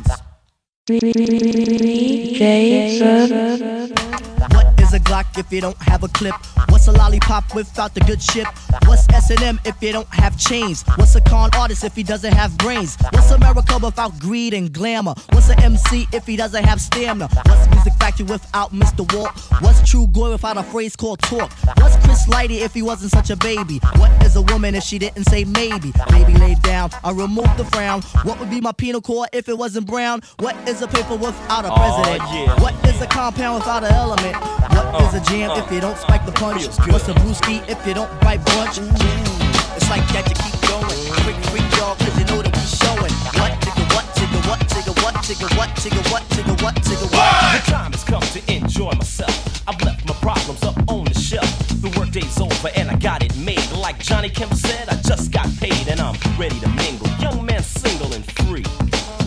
What 4.48 4.79
is 4.90 4.94
a 4.94 5.00
Glock 5.00 5.38
if 5.38 5.52
you 5.52 5.60
don't 5.60 5.80
have 5.82 6.02
a 6.02 6.08
clip? 6.08 6.34
What's 6.68 6.88
a 6.88 6.92
lollipop 6.92 7.54
without 7.54 7.94
the 7.94 8.00
good 8.00 8.20
ship? 8.20 8.46
What's 8.86 9.08
S&M 9.08 9.60
if 9.64 9.80
you 9.80 9.92
don't 9.92 10.08
have 10.08 10.38
chains? 10.38 10.82
What's 10.96 11.14
a 11.14 11.20
con 11.20 11.50
artist 11.56 11.84
if 11.84 11.94
he 11.94 12.02
doesn't 12.02 12.32
have 12.32 12.56
brains? 12.58 12.96
What's 13.12 13.30
America 13.30 13.78
without 13.82 14.18
greed 14.18 14.54
and 14.54 14.72
glamour? 14.72 15.14
What's 15.32 15.48
an 15.48 15.60
MC 15.60 16.08
if 16.12 16.26
he 16.26 16.36
doesn't 16.36 16.64
have 16.64 16.80
stamina? 16.80 17.28
What's 17.46 17.68
Music 17.70 17.92
Factory 17.94 18.26
without 18.26 18.72
Mr. 18.72 19.00
Walt? 19.14 19.30
What's 19.62 19.88
True 19.88 20.06
Glory 20.08 20.32
without 20.32 20.56
a 20.56 20.62
phrase 20.62 20.96
called 20.96 21.20
talk? 21.20 21.52
What's 21.78 21.96
Chris 22.04 22.26
Lighty 22.26 22.60
if 22.60 22.74
he 22.74 22.82
wasn't 22.82 23.12
such 23.12 23.30
a 23.30 23.36
baby? 23.36 23.78
What 23.96 24.10
is 24.24 24.36
a 24.36 24.42
woman 24.42 24.74
if 24.74 24.82
she 24.82 24.98
didn't 24.98 25.24
say 25.24 25.44
maybe? 25.44 25.92
Baby 26.10 26.34
laid 26.34 26.62
down, 26.62 26.90
I 27.04 27.12
removed 27.12 27.56
the 27.56 27.64
frown. 27.66 28.02
What 28.24 28.40
would 28.40 28.50
be 28.50 28.60
my 28.60 28.72
penal 28.72 29.00
code 29.00 29.28
if 29.32 29.48
it 29.48 29.56
wasn't 29.56 29.86
brown? 29.86 30.22
What 30.38 30.56
is 30.68 30.82
a 30.82 30.88
paper 30.88 31.16
without 31.16 31.64
a 31.64 31.72
president? 31.72 32.22
yeah. 32.32 32.60
What 32.60 32.74
is 33.00 33.06
a 33.06 33.08
compound 33.08 33.60
without 33.60 33.84
an 33.84 33.92
element? 33.92 34.36
What 34.36 34.86
uh, 34.94 35.08
is 35.08 35.14
a 35.14 35.20
jam 35.30 35.50
if 35.52 35.70
uh. 35.70 35.74
you 35.74 35.80
don't 35.80 35.96
spike 35.96 36.26
the 36.26 36.32
punch? 36.32 36.66
What's 36.66 37.08
a 37.08 37.14
brewski 37.14 37.66
if 37.68 37.80
you 37.86 37.94
don't 37.94 38.10
bite 38.20 38.44
bunch? 38.44 38.78
Mm. 38.78 39.76
It's 39.76 39.88
like 39.88 40.04
that, 40.12 40.28
you 40.28 40.36
keep 40.36 40.56
going. 40.68 40.98
Quick, 41.24 41.38
quick, 41.48 41.66
y'all, 41.78 41.96
cause 41.96 42.16
you 42.18 42.24
know 42.26 42.42
that 42.42 42.52
we 42.52 42.64
showing. 42.68 43.14
What, 43.40 43.52
tigga, 43.64 43.84
what, 43.94 44.06
tigga, 44.16 44.40
what, 44.48 44.60
tigga, 44.68 44.92
what, 45.02 45.14
tigga, 45.24 45.48
what, 45.56 45.70
tigga, 45.80 46.00
what, 46.12 46.22
tigga, 46.28 46.62
what, 46.62 46.74
tigga, 46.76 47.06
what? 47.16 47.64
The 47.64 47.70
time 47.70 47.92
has 47.92 48.04
come 48.04 48.22
to 48.22 48.40
enjoy 48.52 48.92
myself. 48.92 49.62
I've 49.68 49.80
left 49.82 50.06
my 50.06 50.14
problems 50.14 50.62
up 50.62 50.76
on 50.88 51.04
the 51.04 51.14
shelf. 51.14 51.50
The 51.80 51.88
workday's 51.98 52.38
over 52.40 52.68
and 52.76 52.90
I 52.90 52.96
got 52.96 53.22
it 53.22 53.34
made. 53.36 53.64
Like 53.72 53.98
Johnny 54.00 54.28
Kemp 54.28 54.52
said, 54.54 54.88
I 54.88 54.96
just 55.02 55.32
got 55.32 55.48
paid 55.56 55.88
and 55.88 56.00
I'm 56.00 56.16
ready 56.38 56.58
to 56.60 56.68
mingle. 56.68 57.08
Young 57.18 57.46
man, 57.46 57.62
single 57.62 58.12
and 58.12 58.24
free, 58.42 58.64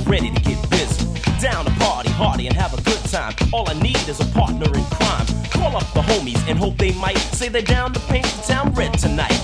ready 0.06 0.30
to 0.30 0.42
get 0.42 0.70
busy. 0.70 1.08
Down 1.42 1.66
to 1.66 1.72
party, 1.72 2.10
hardy, 2.12 2.48
time. 3.14 3.36
All 3.54 3.70
I 3.70 3.74
need 3.74 4.10
is 4.10 4.20
a 4.20 4.26
partner 4.34 4.66
in 4.66 4.84
crime. 4.86 5.28
Call 5.52 5.78
up 5.78 5.86
the 5.94 6.02
homies 6.02 6.42
and 6.50 6.58
hope 6.58 6.78
they 6.80 6.94
might 6.94 7.20
say 7.38 7.48
they're 7.48 7.62
down 7.62 7.94
to 7.94 8.00
paint 8.12 8.26
the 8.26 8.42
town 8.54 8.74
red 8.74 8.98
tonight. 8.98 9.40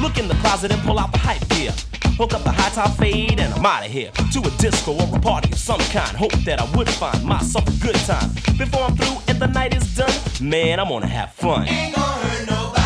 Look 0.00 0.16
in 0.16 0.26
the 0.26 0.34
closet 0.36 0.72
and 0.72 0.80
pull 0.82 0.98
out 0.98 1.12
the 1.12 1.18
hype 1.18 1.46
gear. 1.50 1.72
Hook 2.16 2.32
up 2.32 2.44
the 2.44 2.50
high 2.50 2.70
top 2.70 2.96
fade 2.96 3.38
and 3.38 3.52
I'm 3.52 3.66
out 3.66 3.84
of 3.84 3.92
here. 3.92 4.10
To 4.32 4.40
a 4.40 4.50
disco 4.56 4.92
or 4.92 5.16
a 5.16 5.20
party 5.20 5.52
of 5.52 5.58
some 5.58 5.80
kind. 5.92 6.16
Hope 6.16 6.32
that 6.46 6.62
I 6.62 6.76
would 6.76 6.88
find 6.88 7.22
myself 7.22 7.68
a 7.68 7.84
good 7.84 7.96
time. 7.96 8.30
Before 8.56 8.84
I'm 8.84 8.96
through 8.96 9.18
and 9.28 9.38
the 9.38 9.48
night 9.48 9.74
is 9.74 9.94
done, 9.94 10.16
man, 10.40 10.80
I'm 10.80 10.88
gonna 10.88 11.06
have 11.06 11.32
fun. 11.34 11.66
If 11.68 12.79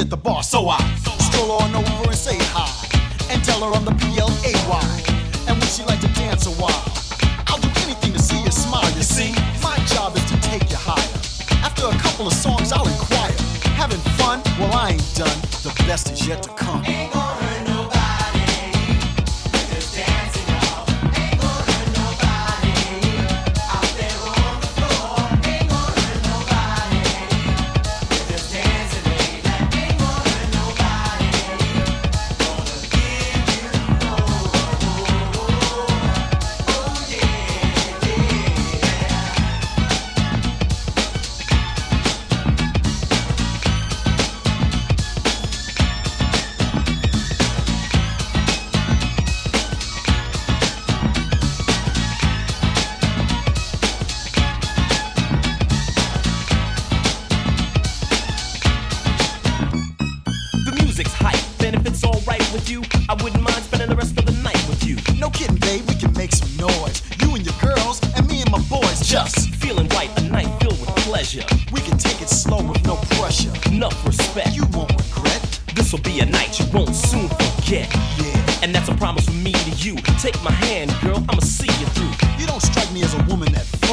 at 0.00 0.10
the 0.10 0.16
bar. 0.16 0.42
So 0.42 0.68
I 0.68 0.78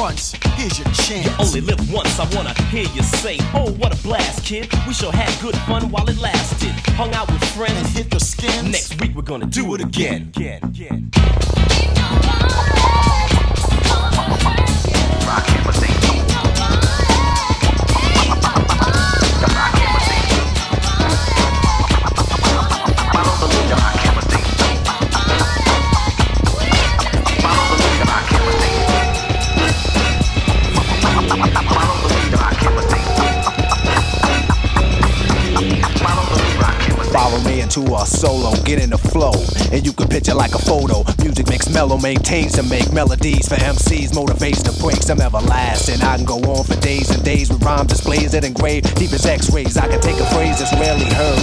fronts. 0.06 0.32
Here's 0.54 0.78
your 0.78 0.88
chance. 0.92 1.26
You 1.26 1.32
only 1.38 1.60
live 1.60 1.92
once, 1.92 2.18
I 2.18 2.24
wanna 2.34 2.54
hear 2.64 2.86
you 2.94 3.02
say, 3.02 3.38
Oh, 3.54 3.70
what 3.72 3.98
a 3.98 4.02
blast, 4.02 4.44
kid. 4.44 4.68
We 4.86 4.94
sure 4.94 5.12
had 5.12 5.30
good 5.42 5.56
fun 5.66 5.90
while 5.90 6.08
it 6.08 6.18
lasted. 6.18 6.70
Hung 6.94 7.12
out 7.14 7.30
with 7.30 7.42
friends. 7.54 7.76
And 7.76 7.86
hit 7.88 8.10
the 8.10 8.20
skins. 8.20 8.70
Next 8.70 9.00
week 9.00 9.12
we're 9.14 9.22
gonna 9.22 9.46
do 9.46 9.74
it 9.74 9.80
again. 9.80 10.32
again, 10.34 10.60
again. 10.62 11.10
Follow 15.56 15.95
a 38.02 38.06
solo, 38.06 38.52
get 38.64 38.82
in 38.82 38.90
the 38.90 38.98
flow, 38.98 39.32
and 39.72 39.84
you 39.84 39.92
can 39.92 40.08
picture 40.08 40.34
like 40.34 40.54
a 40.54 40.58
photo. 40.58 41.04
Music 41.22 41.48
makes 41.48 41.68
mellow, 41.68 41.96
maintains 41.98 42.52
to 42.52 42.62
make 42.64 42.92
melodies 42.92 43.48
for 43.48 43.56
MCs, 43.56 44.10
motivates 44.12 44.62
to 44.64 44.72
break 44.82 45.02
some 45.02 45.20
everlasting. 45.20 46.00
I 46.02 46.16
can 46.16 46.24
go 46.24 46.38
on 46.52 46.64
for 46.64 46.76
days 46.80 47.10
and 47.10 47.22
days 47.24 47.50
with 47.50 47.62
rhyme 47.62 47.86
displays 47.86 48.32
that 48.32 48.44
engrave 48.44 48.82
deep 48.94 49.12
as 49.12 49.26
X-rays. 49.26 49.76
I 49.76 49.88
can 49.88 50.00
take 50.00 50.18
a 50.20 50.26
phrase 50.34 50.58
that's 50.58 50.72
rarely 50.74 51.08
heard, 51.14 51.40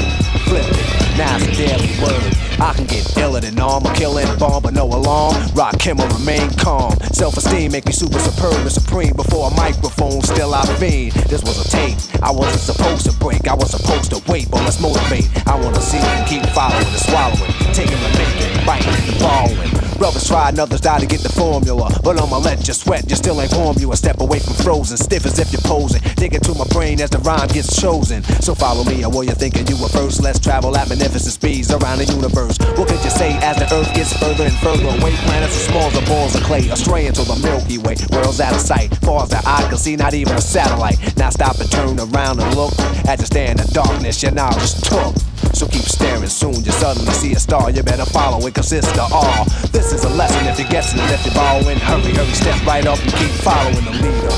flip 0.48 0.66
it, 0.68 1.18
now 1.18 1.38
it's 1.38 1.48
a 1.48 1.52
daily 1.52 1.94
word. 2.02 2.34
I 2.60 2.74
can 2.74 2.86
get 2.86 3.18
iller 3.18 3.42
than 3.42 3.56
killing 3.96 4.28
a 4.28 4.36
bomb, 4.38 4.64
but 4.64 4.74
no 4.74 4.86
alarm. 4.86 5.36
Rock 5.56 5.82
him 5.82 6.00
or 6.00 6.08
remain 6.08 6.50
calm. 6.58 6.94
Self-esteem 7.12 7.72
make 7.72 7.86
me 7.86 7.92
super 7.92 8.20
superb 8.20 8.56
and 8.56 8.72
supreme. 8.72 9.14
Before 9.14 9.50
a 9.50 9.54
microphone, 9.56 10.22
still 10.22 10.54
I 10.54 10.66
fiend. 10.78 11.14
This 11.32 11.42
was 11.42 11.66
a 11.66 11.70
tape. 11.70 11.98
I 12.22 12.32
wasn't 12.32 12.62
supposed 12.62 13.06
to 13.10 13.14
break. 13.18 13.48
I 13.48 13.56
was 13.56 13.72
supposed 13.72 14.12
to 14.12 14.32
wait, 14.32 14.50
but 14.52 14.62
let's 14.62 14.80
motivate. 14.80 15.30
I 15.48 15.56
wanna 15.56 15.82
see 15.82 16.00
them 16.00 16.26
keep 16.28 16.43
following 16.52 16.86
and 16.86 17.04
swallowing, 17.08 17.54
taking 17.74 17.98
and 17.98 18.18
making, 18.18 18.66
biting 18.66 18.94
and 18.94 19.18
following. 19.22 19.84
Brothers 19.98 20.28
try 20.28 20.50
and 20.50 20.60
others 20.60 20.82
die 20.82 21.00
to 21.00 21.06
get 21.06 21.22
the 21.22 21.30
formula. 21.30 21.88
But 22.04 22.20
I'ma 22.20 22.38
let 22.38 22.68
you 22.68 22.74
sweat, 22.74 23.10
you 23.10 23.16
still 23.16 23.40
ain't 23.40 23.54
warm. 23.54 23.78
You 23.80 23.92
a 23.94 23.96
step 23.96 24.20
away 24.20 24.40
from 24.40 24.54
frozen, 24.56 24.98
stiff 24.98 25.26
as 25.26 25.40
if 25.40 25.54
you're 25.54 25.62
posing. 25.62 26.02
Dig 26.16 26.34
into 26.34 26.54
my 26.56 26.66
brain 26.76 27.00
as 27.00 27.10
the 27.10 27.20
rhyme 27.20 27.48
gets 27.48 27.80
chosen. 27.80 28.24
So 28.44 28.54
follow 28.56 28.84
me, 28.84 29.06
or 29.06 29.12
what 29.12 29.28
you 29.28 29.34
thinking 29.34 29.68
you 29.68 29.78
were 29.82 29.88
first. 29.88 30.22
Let's 30.22 30.40
travel 30.40 30.76
at 30.76 30.90
magnificent 30.90 31.34
speeds 31.34 31.72
around 31.72 32.00
the 32.00 32.06
universe. 32.06 32.58
What 32.76 32.90
could 32.90 33.04
you 33.04 33.12
say 33.12 33.38
as 33.40 33.58
the 33.58 33.68
earth 33.74 33.94
gets 33.96 34.12
further 34.18 34.44
and 34.44 34.58
further 34.60 34.92
away? 34.92 35.16
Planets 35.24 35.56
as 35.56 35.66
small 35.72 35.88
as 35.88 36.10
balls 36.10 36.36
of 36.36 36.44
clay, 36.44 36.68
astray 36.68 37.08
into 37.08 37.24
the 37.24 37.40
Milky 37.40 37.78
Way. 37.78 37.96
World's 38.12 38.42
out 38.42 38.54
of 38.54 38.62
sight, 38.62 38.94
far 39.06 39.24
as 39.24 39.30
the 39.30 39.42
eye 39.46 39.66
can 39.70 39.78
see, 39.78 39.96
not 39.96 40.14
even 40.14 40.36
a 40.36 40.42
satellite. 40.42 41.00
Now 41.18 41.30
stop 41.30 41.60
and 41.60 41.72
turn 41.72 42.00
around 42.00 42.42
and 42.42 42.56
look. 42.56 42.74
As 43.08 43.20
you 43.20 43.26
stand 43.26 43.62
in 43.62 43.68
darkness, 43.68 44.22
your 44.22 44.32
knowledge 44.32 44.74
took. 44.82 45.16
So 45.54 45.68
keep 45.68 45.86
staring, 45.86 46.30
soon 46.30 46.66
you 46.66 46.72
suddenly 46.72 47.14
see 47.14 47.34
a 47.34 47.40
star. 47.40 47.70
You 47.70 47.84
better 47.84 48.06
follow 48.06 48.46
it, 48.48 48.56
cause 48.56 48.72
it's 48.74 48.92
the 48.94 49.06
all. 49.14 49.46
This 49.70 49.94
is 49.94 50.04
a 50.04 50.10
lesson 50.10 50.48
if 50.48 50.58
you're 50.58 50.68
guessing 50.68 51.00
it, 51.00 51.12
if 51.12 51.24
you're 51.26 51.36
borrowing. 51.36 51.78
Hurry, 51.78 52.12
hurry, 52.12 52.34
step 52.34 52.58
right 52.66 52.86
up 52.86 53.00
and 53.00 53.14
keep 53.14 53.30
following 53.46 53.86
the 53.86 53.94
leader. 54.02 54.34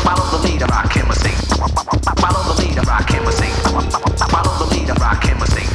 Follow 0.00 0.26
the 0.32 0.40
leader, 0.48 0.66
Rakim 0.66 1.08
a 1.10 1.14
sing. 1.20 1.36
Follow 2.16 2.42
the 2.48 2.56
leader, 2.64 2.80
Rakim 2.80 3.28
a 3.28 3.32
sing. 3.32 3.52
Follow 4.32 4.56
the 4.56 4.66
leader, 4.72 4.94
Rakim 4.96 5.36
a 5.36 5.46
sing. 5.52 5.68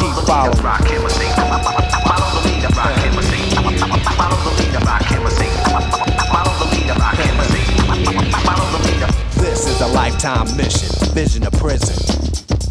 Keep 0.00 0.16
following. 0.24 0.56
Rakim 0.64 1.04
a 1.04 1.10
sing. 1.12 1.32
Follow 1.36 2.28
the 2.32 2.48
leader, 2.48 2.72
Rakim 2.72 3.12
a 3.12 3.22
sing. 3.28 3.44
Follow 4.16 4.38
the 4.40 4.52
leader, 4.56 4.80
Rakim 4.88 5.20
a 5.20 5.30
sing. 5.36 5.52
Follow 6.32 6.54
the 6.58 6.68
leader, 6.72 6.96
Rakim 6.96 7.38
a 7.38 7.44
sing. 7.52 7.68
Follow 8.40 8.66
the 8.72 8.80
leader. 8.88 9.08
This 9.36 9.68
is 9.68 9.80
a 9.82 9.86
lifetime 9.88 10.48
mission, 10.56 10.88
vision 11.12 11.46
of 11.46 11.52
prison. 11.52 11.94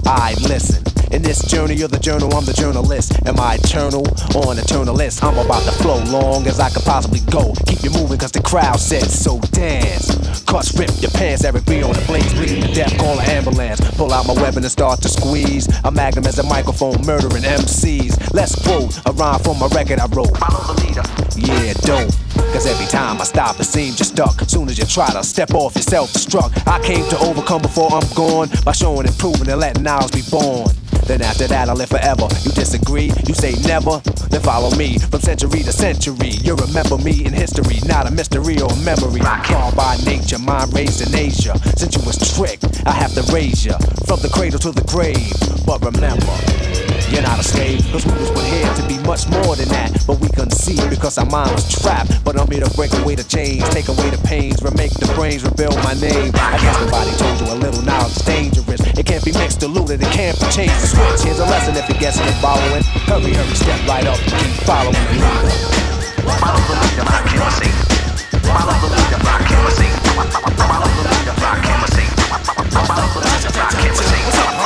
I 0.03 0.34
listen. 0.41 0.85
This 1.25 1.41
journey, 1.41 1.73
you're 1.73 1.88
the 1.88 1.97
journal, 1.97 2.31
I'm 2.35 2.45
the 2.45 2.53
journalist. 2.53 3.17
Am 3.25 3.39
I 3.39 3.55
eternal 3.55 4.05
or 4.38 4.53
an 4.53 4.61
eternalist? 4.61 5.23
I'm 5.23 5.33
about 5.43 5.65
to 5.65 5.71
flow 5.81 5.97
long 6.13 6.45
as 6.45 6.59
I 6.59 6.69
could 6.69 6.83
possibly 6.85 7.19
go. 7.33 7.51
Keep 7.65 7.81
you 7.81 7.89
moving 7.89 8.19
cause 8.19 8.31
the 8.31 8.43
crowd 8.43 8.79
said 8.79 9.09
so. 9.09 9.39
Dance. 9.49 10.13
Cuts 10.45 10.77
rip 10.77 10.91
your 11.01 11.09
pants, 11.09 11.43
Eric 11.43 11.65
B 11.65 11.81
on 11.81 11.93
the 11.93 12.05
blaze, 12.05 12.31
bleeding 12.31 12.61
to 12.61 12.71
death, 12.71 12.95
call 12.99 13.17
an 13.17 13.25
ambulance. 13.25 13.81
Pull 13.97 14.13
out 14.13 14.27
my 14.27 14.38
weapon 14.38 14.61
and 14.61 14.69
start 14.69 15.01
to 15.01 15.09
squeeze. 15.09 15.65
A 15.83 15.89
magnum 15.89 16.27
as 16.27 16.38
a 16.38 16.43
microphone, 16.43 17.01
murdering 17.03 17.41
MCs. 17.41 18.31
Let's 18.31 18.53
quote 18.61 18.93
a 19.07 19.11
rhyme 19.13 19.41
from 19.41 19.59
a 19.63 19.67
record 19.73 19.97
I 19.97 20.05
wrote. 20.13 20.38
Follow 20.38 20.61
the 20.61 20.85
leader. 20.85 21.05
Yeah, 21.41 21.73
don't. 21.81 22.13
Cause 22.53 22.67
every 22.67 22.85
time 22.85 23.19
I 23.19 23.23
stop, 23.23 23.59
it 23.59 23.65
seems 23.65 23.97
you're 23.97 24.05
stuck. 24.05 24.39
Soon 24.47 24.69
as 24.69 24.77
you 24.77 24.85
try 24.85 25.09
to 25.09 25.23
step 25.23 25.55
off, 25.55 25.73
you're 25.73 25.81
self 25.81 26.13
destruct. 26.13 26.67
I 26.67 26.77
came 26.85 27.09
to 27.09 27.17
overcome 27.17 27.63
before 27.63 27.89
I'm 27.91 28.07
gone 28.13 28.49
by 28.63 28.73
showing 28.73 29.07
and 29.07 29.17
proving 29.17 29.49
and 29.49 29.59
letting 29.59 29.88
ours 29.88 30.11
be 30.11 30.21
born. 30.29 30.69
Then 31.05 31.21
after 31.21 31.47
that, 31.47 31.69
I 31.69 31.73
live 31.73 31.89
forever. 31.89 32.27
You 32.43 32.51
disagree? 32.51 33.11
You 33.27 33.33
say 33.33 33.53
never? 33.67 33.99
Then 34.29 34.41
follow 34.41 34.75
me 34.75 34.97
from 34.97 35.21
century 35.21 35.61
to 35.61 35.71
century. 35.71 36.29
You 36.41 36.55
remember 36.55 36.97
me 36.97 37.25
in 37.25 37.33
history, 37.33 37.79
not 37.85 38.07
a 38.07 38.11
mystery 38.11 38.59
or 38.59 38.71
a 38.71 38.77
memory. 38.77 39.21
Called 39.21 39.75
by 39.75 39.97
nature, 40.05 40.39
mind 40.39 40.73
raised 40.73 41.05
in 41.05 41.13
Asia. 41.15 41.57
Since 41.77 41.95
you 41.95 42.03
was 42.05 42.17
tricked, 42.35 42.85
I 42.87 42.91
have 42.91 43.13
to 43.13 43.23
raise 43.33 43.65
you 43.65 43.73
from 44.07 44.19
the 44.21 44.29
cradle 44.33 44.59
to 44.59 44.71
the 44.71 44.83
grave. 44.89 45.33
But 45.65 45.85
remember, 45.85 46.85
you're 47.11 47.21
not 47.21 47.39
a 47.39 47.43
slave, 47.43 47.81
cause 47.91 48.05
we 48.05 48.13
was 48.13 48.45
here 48.49 48.69
to 48.73 48.83
be 48.87 48.97
much 49.05 49.27
more 49.29 49.55
than 49.55 49.69
that. 49.69 49.91
But 50.07 50.19
we 50.19 50.29
couldn't 50.29 50.57
see 50.57 50.77
because 50.89 51.17
our 51.17 51.25
mind 51.25 51.51
was 51.51 51.67
trapped. 51.67 52.23
But 52.23 52.39
I'm 52.39 52.49
here 52.49 52.63
to 52.63 52.71
break 52.75 52.93
away 53.01 53.15
the 53.15 53.23
chains, 53.23 53.67
take 53.69 53.87
away 53.87 54.09
the 54.09 54.21
pains, 54.25 54.61
remake 54.61 54.93
the 54.93 55.07
brains, 55.13 55.43
rebuild 55.43 55.75
my 55.83 55.93
name. 55.97 56.31
I 56.35 56.57
guess 56.57 56.77
nobody 56.81 57.11
told 57.17 57.35
you 57.41 57.47
a 57.53 57.57
little 57.57 57.81
knowledge 57.81 58.17
is 58.17 58.25
dangerous. 58.25 58.81
It 58.97 59.05
can't 59.05 59.23
be 59.23 59.31
mixed, 59.33 59.59
diluted, 59.59 60.01
it 60.01 60.11
can't 60.11 60.37
be 60.39 60.47
changed 60.49 60.79
to 60.81 60.87
switch. 60.87 61.21
Here's 61.21 61.39
a 61.39 61.47
lesson 61.49 61.75
if 61.77 61.87
you're 61.89 61.99
guessing 61.99 62.25
and 62.25 62.39
following. 62.41 62.83
Hurry, 63.05 63.33
hurry, 63.33 63.55
step 63.55 63.79
right 63.87 64.05
up, 64.05 64.19
keep 64.25 64.51
following 64.65 64.95
the 64.95 65.19
leader. 65.21 65.75
Follow 66.41 66.61
the 66.65 66.75
leader, 66.81 67.05
him 67.05 67.43
a 67.43 67.51
sing. 67.53 67.75
Follow 68.45 68.75
the 68.81 68.89
leader, 68.93 69.19
him 69.21 69.65
a 69.65 69.71
sing. 69.77 69.93
Follow 70.57 70.89
the 70.89 71.05
leader, 71.05 71.35
him 71.35 71.81
a 71.81 71.89
sing. 71.93 72.11
Follow 72.73 73.07
the 73.13 73.21
leader, 73.25 73.53
a 73.53 74.64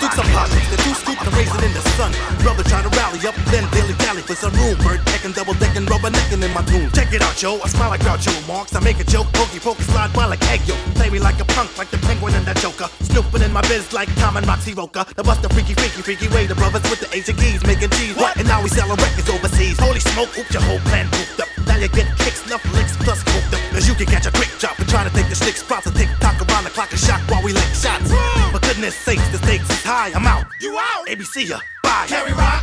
took 0.00 0.12
some 0.12 0.28
projects. 0.32 0.68
The 0.70 0.78
two 0.82 0.94
scoop 0.94 1.18
the 1.24 1.32
raisin 1.32 1.62
in 1.64 1.72
the 1.72 1.84
sun. 1.96 2.12
Brother 2.42 2.62
try 2.64 2.82
to 2.82 2.90
rally 2.96 3.20
up, 3.26 3.34
then 3.52 3.64
daily 3.72 3.94
tally 4.02 4.22
for 4.22 4.34
some 4.34 4.52
room. 4.54 4.76
Bird 4.84 5.04
decking, 5.06 5.32
double 5.32 5.54
decking, 5.54 5.86
rubber 5.86 6.10
necking 6.10 6.42
in 6.42 6.52
my 6.52 6.62
tune. 6.66 6.90
Check 6.92 7.12
it 7.12 7.22
out, 7.22 7.36
yo. 7.40 7.58
I 7.60 7.68
smile 7.68 7.90
like 7.90 8.00
Groucho 8.00 8.32
Marx. 8.46 8.74
I 8.74 8.80
make 8.80 9.00
a 9.00 9.04
joke, 9.04 9.26
pokey 9.32 9.60
pokey 9.60 9.82
slide 9.84 10.12
by 10.12 10.26
like 10.26 10.42
egg 10.50 10.62
yolk. 10.66 10.78
Play 10.94 11.10
me 11.10 11.18
like 11.18 11.40
a 11.40 11.46
punk, 11.56 11.76
like 11.78 11.90
the 11.90 11.98
penguin 12.06 12.34
and 12.34 12.44
that 12.46 12.56
joker. 12.58 12.88
Snooping 13.02 13.42
in 13.42 13.52
my 13.52 13.62
biz 13.62 13.92
like 13.92 14.08
Tom 14.16 14.36
and 14.36 14.46
Roxy 14.46 14.74
Roca. 14.74 15.06
The 15.16 15.22
buster 15.22 15.48
freaky, 15.48 15.74
freaky, 15.74 16.02
freaky 16.02 16.28
way. 16.28 16.46
The 16.46 16.54
brothers 16.54 16.84
with 16.90 17.00
the 17.00 17.08
Asian 17.16 17.36
geese 17.36 17.64
making 17.66 17.90
cheese. 17.90 18.16
What? 18.16 18.36
And 18.36 18.46
now 18.46 18.62
we 18.62 18.68
selling 18.68 18.96
records 18.96 19.28
overseas. 19.30 19.78
Holy 19.78 20.00
smoke, 20.00 20.30
oops, 20.38 20.52
your 20.52 20.62
whole 20.62 20.80
plan 20.90 21.08
pooped 21.10 21.40
up. 21.40 21.48
Now 21.66 21.76
you 21.76 21.88
get 21.88 22.06
kicks, 22.18 22.46
enough 22.46 22.64
licks, 22.74 22.96
plus 22.96 23.22
cooked 23.22 23.52
up. 23.54 23.60
Cause 23.72 23.88
you 23.88 23.94
can 23.94 24.06
catch 24.06 24.26
a 24.26 24.32
quick 24.32 24.50
chop 24.58 24.78
and 24.78 24.88
try 24.88 25.04
to 25.04 25.10
take 25.10 25.28
the 25.28 25.36
slick 25.36 25.56
spots 25.56 25.86
and 25.86 25.96
tick 25.96 26.08
tock 26.20 26.36
around 26.48 26.64
the 26.64 26.70
clock 26.70 26.90
and 26.90 27.00
shock 27.00 27.20
while 27.28 27.42
we 27.42 27.52
lick 27.52 27.70
shots. 27.74 28.08
For 28.10 28.45
goodness 28.76 28.94
sakes, 28.94 29.26
the 29.32 29.38
stakes 29.38 29.64
is 29.72 29.82
high. 29.88 30.12
I'm 30.12 30.26
out. 30.28 30.44
You 30.60 30.76
out. 30.76 31.08
ABC 31.08 31.48
ya. 31.48 31.56
Uh, 31.56 31.60
bye. 31.80 32.04
Carry 32.12 32.32
rock. 32.36 32.60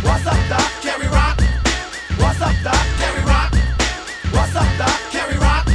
What's 0.00 0.24
up, 0.24 0.40
Doc? 0.48 0.64
Carry 0.80 1.08
rock. 1.12 1.36
What's 2.16 2.40
up, 2.40 2.56
Doc? 2.64 2.80
Carry 2.96 3.20
rock. 3.28 3.52
What's 4.32 4.56
up, 4.56 4.70
Doc? 4.80 4.96
Carry 5.12 5.36
rock. 5.36 5.68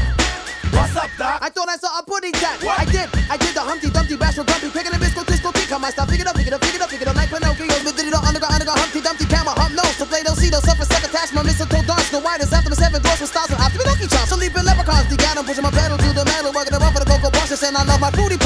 What's 0.74 0.98
up, 0.98 1.10
Doc? 1.14 1.38
I 1.46 1.50
thought 1.54 1.70
I 1.70 1.78
saw 1.78 1.94
a 1.94 2.02
pudding 2.02 2.34
cat. 2.34 2.58
I 2.66 2.90
did. 2.90 3.06
I 3.30 3.38
did 3.38 3.54
the 3.54 3.62
Humpty 3.62 3.94
Dumpty 3.94 4.18
bash 4.18 4.42
for 4.42 4.44
Grumpy, 4.50 4.74
picking 4.74 4.98
a 4.98 4.98
bisco, 4.98 5.22
disco, 5.30 5.54
kick 5.54 5.70
on 5.70 5.82
my 5.86 5.94
style. 5.94 6.10
Figure 6.10 6.26
it 6.26 6.34
out, 6.34 6.36
figure 6.42 6.50
it 6.50 6.58
out, 6.58 6.66
figure 6.66 6.82
it 6.82 6.82
out, 6.82 6.90
figure 6.90 7.06
it 7.06 7.14
out, 7.14 7.22
like 7.22 7.30
Pinocchio. 7.30 7.70
But 7.86 7.94
did 7.94 8.10
it 8.10 8.18
all 8.18 8.26
underground, 8.26 8.58
underground, 8.58 8.82
Humpty 8.82 9.02
Dumpty, 9.06 9.26
camera, 9.30 9.54
hump 9.54 9.78
nose. 9.78 9.94
So 9.94 10.10
play 10.10 10.26
those 10.26 10.42
see 10.42 10.50
those 10.50 10.66
suffer, 10.66 10.90
suck 10.90 11.06
attachment, 11.06 11.46
mistletoe 11.46 11.86
dance. 11.86 12.10
No 12.10 12.18
whitest 12.26 12.50
after 12.50 12.74
my 12.74 12.82
seven 12.82 12.98
doors 13.06 13.22
with 13.22 13.30
stars 13.30 13.54
and 13.54 13.62
after 13.62 13.78
me 13.78 13.86
lucky 13.86 14.10
charms. 14.10 14.26
So 14.26 14.42
leaping 14.42 14.66
leprechauns, 14.66 15.06
the 15.06 15.22
gat, 15.22 15.38
I'm 15.38 15.46
pushing 15.46 15.62
my 15.62 15.70
pedal 15.70 16.02
to 16.02 16.10
the 16.18 16.26
metal, 16.26 16.50
working 16.50 16.74
around 16.74 16.98
for 16.98 17.02
the 17.06 17.10
cocoa 17.14 17.30
brushes, 17.30 17.62
and 17.62 17.78
I 17.78 17.86
love 17.86 18.02
my 18.02 18.10
fruity 18.10 18.41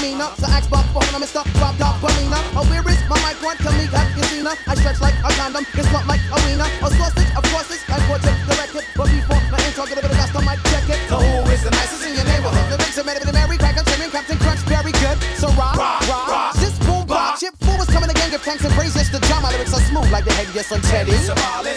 start 0.00 0.08
stuck, 0.08 0.08
give 0.08 0.16
me 0.16 0.20
up. 0.20 0.36
So 0.38 0.46
axe 0.48 0.66
buff, 0.68 0.86
for 0.92 1.02
I'm 1.14 1.22
Mr. 1.22 1.44
Rob 1.60 1.76
Dog, 1.78 2.00
Balina. 2.00 2.40
Oh, 2.56 2.64
where 2.68 2.84
is 2.88 3.00
my 3.08 3.16
mic 3.20 3.42
one? 3.42 3.56
Tell 3.58 3.72
me, 3.72 3.84
have 3.86 4.16
you 4.16 4.24
seen 4.24 4.44
her? 4.44 4.56
I 4.66 4.74
stretch 4.74 5.00
like 5.00 5.14
a 5.20 5.30
condom, 5.36 5.64
get 5.74 5.84
slumped 5.86 6.08
like 6.08 6.20
a 6.32 6.36
wiener. 6.46 6.68
A 6.80 6.88
sausage, 6.90 7.30
of 7.36 7.44
course, 7.52 7.70
it's 7.70 7.84
like 7.88 8.02
portrait, 8.08 8.36
directed. 8.48 8.84
But 8.96 9.08
before 9.10 9.40
my 9.50 9.58
intro, 9.66 9.84
get 9.86 9.98
a 9.98 10.02
bit 10.02 10.10
of 10.10 10.16
dust, 10.16 10.36
I 10.36 10.42
might 10.44 10.62
check 10.70 10.88
it. 10.88 11.00
So 11.08 11.16
who 11.20 11.50
is 11.50 11.62
the 11.64 11.70
nicest 11.70 12.04
in 12.06 12.14
your 12.16 12.24
neighborhood? 12.24 12.66
The 12.70 12.78
mix 12.78 12.96
of 12.98 13.06
made 13.06 13.20
of 13.20 13.32
Mary 13.32 13.56
Crack, 13.58 13.76
I'm 13.78 13.84
trimming 13.84 14.10
Captain 14.10 14.38
Crunch, 14.38 14.60
very 14.64 14.92
good. 14.92 15.16
So 15.36 15.48
rock, 15.56 15.76
rock, 15.76 16.54
This 16.56 16.76
boom 16.84 17.06
box, 17.06 17.40
chip 17.40 17.54
fool 17.60 17.80
is 17.80 17.90
coming 17.90 18.10
again, 18.10 18.30
give 18.30 18.42
thanks 18.42 18.64
and 18.64 18.72
praises 18.74 19.08
to 19.10 19.18
John. 19.28 19.42
My 19.42 19.50
lyrics 19.52 19.74
are 19.74 19.84
smooth 19.84 20.10
like 20.10 20.24
the 20.24 20.32
head, 20.32 20.48
yes, 20.54 20.72
on 20.72 20.80
Teddy. 20.80 21.12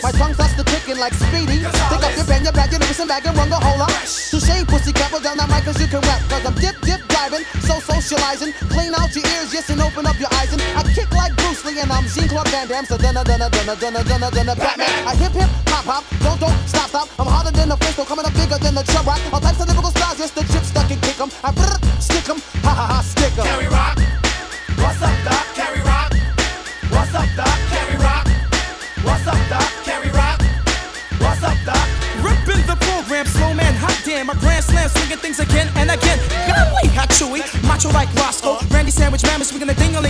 My 0.01 0.12
tongue 0.12 0.33
starts 0.33 0.55
to 0.55 0.63
clicking 0.63 0.97
like 0.97 1.13
Speedy. 1.13 1.63
Pick 1.63 2.03
up 2.03 2.15
your 2.15 2.27
pen, 2.27 2.43
your 2.43 2.55
bag, 2.55 2.71
your 2.71 2.79
lyrics 2.79 2.99
and 2.99 3.09
bag 3.09 3.25
and 3.25 3.36
run 3.36 3.49
the 3.49 3.59
whole 3.59 3.79
lot. 3.79 3.91
To 4.31 4.38
shame 4.39 4.65
pussy 4.65 4.93
cat, 4.93 5.12
down 5.21 5.38
that 5.38 5.49
mic 5.49 5.63
cause 5.63 5.79
you 5.79 5.88
can 5.88 6.01
rap. 6.01 6.21
Cause 6.29 6.45
I'm 6.45 6.55
dip, 6.55 6.79
dip, 6.81 7.01
diving, 7.07 7.45
so 7.62 7.82
socializing. 8.03 8.51
Clean 8.67 8.93
out 8.93 9.15
your 9.15 9.23
ears, 9.33 9.53
yes, 9.53 9.69
and 9.69 9.79
open 9.81 10.05
up 10.05 10.19
your 10.19 10.29
eyes. 10.35 10.51
And 10.51 10.61
I 10.75 10.83
kick 10.93 11.09
like 11.15 11.35
Bruce 11.37 11.63
Lee 11.65 11.79
and 11.79 11.91
I'm 11.91 12.05
Jean 12.07 12.27
Claude 12.27 12.47
Van 12.49 12.67
Damme. 12.67 12.85
So 12.85 12.97
dunna, 12.97 13.23
dunna, 13.23 13.49
dunna, 13.49 13.75
dunna, 13.79 14.03
dunna, 14.03 14.29
dunna, 14.29 14.55
Batman. 14.55 15.07
I 15.07 15.15
hip, 15.15 15.31
hip, 15.31 15.49
hop, 15.71 15.85
hop, 15.87 16.03
don't, 16.19 16.39
don't, 16.39 16.57
stop, 16.67 16.89
stop. 16.89 17.07
I'm 17.19 17.27
harder 17.27 17.51
than 17.51 17.71
a 17.71 17.77
pistol, 17.77 18.05
coming 18.05 18.25
up 18.25 18.33
bigger 18.33 18.59
than 18.59 18.75
the 18.75 18.83
Chubb 18.83 19.07
Rock. 19.07 19.21
All 19.31 19.39
types 19.39 19.62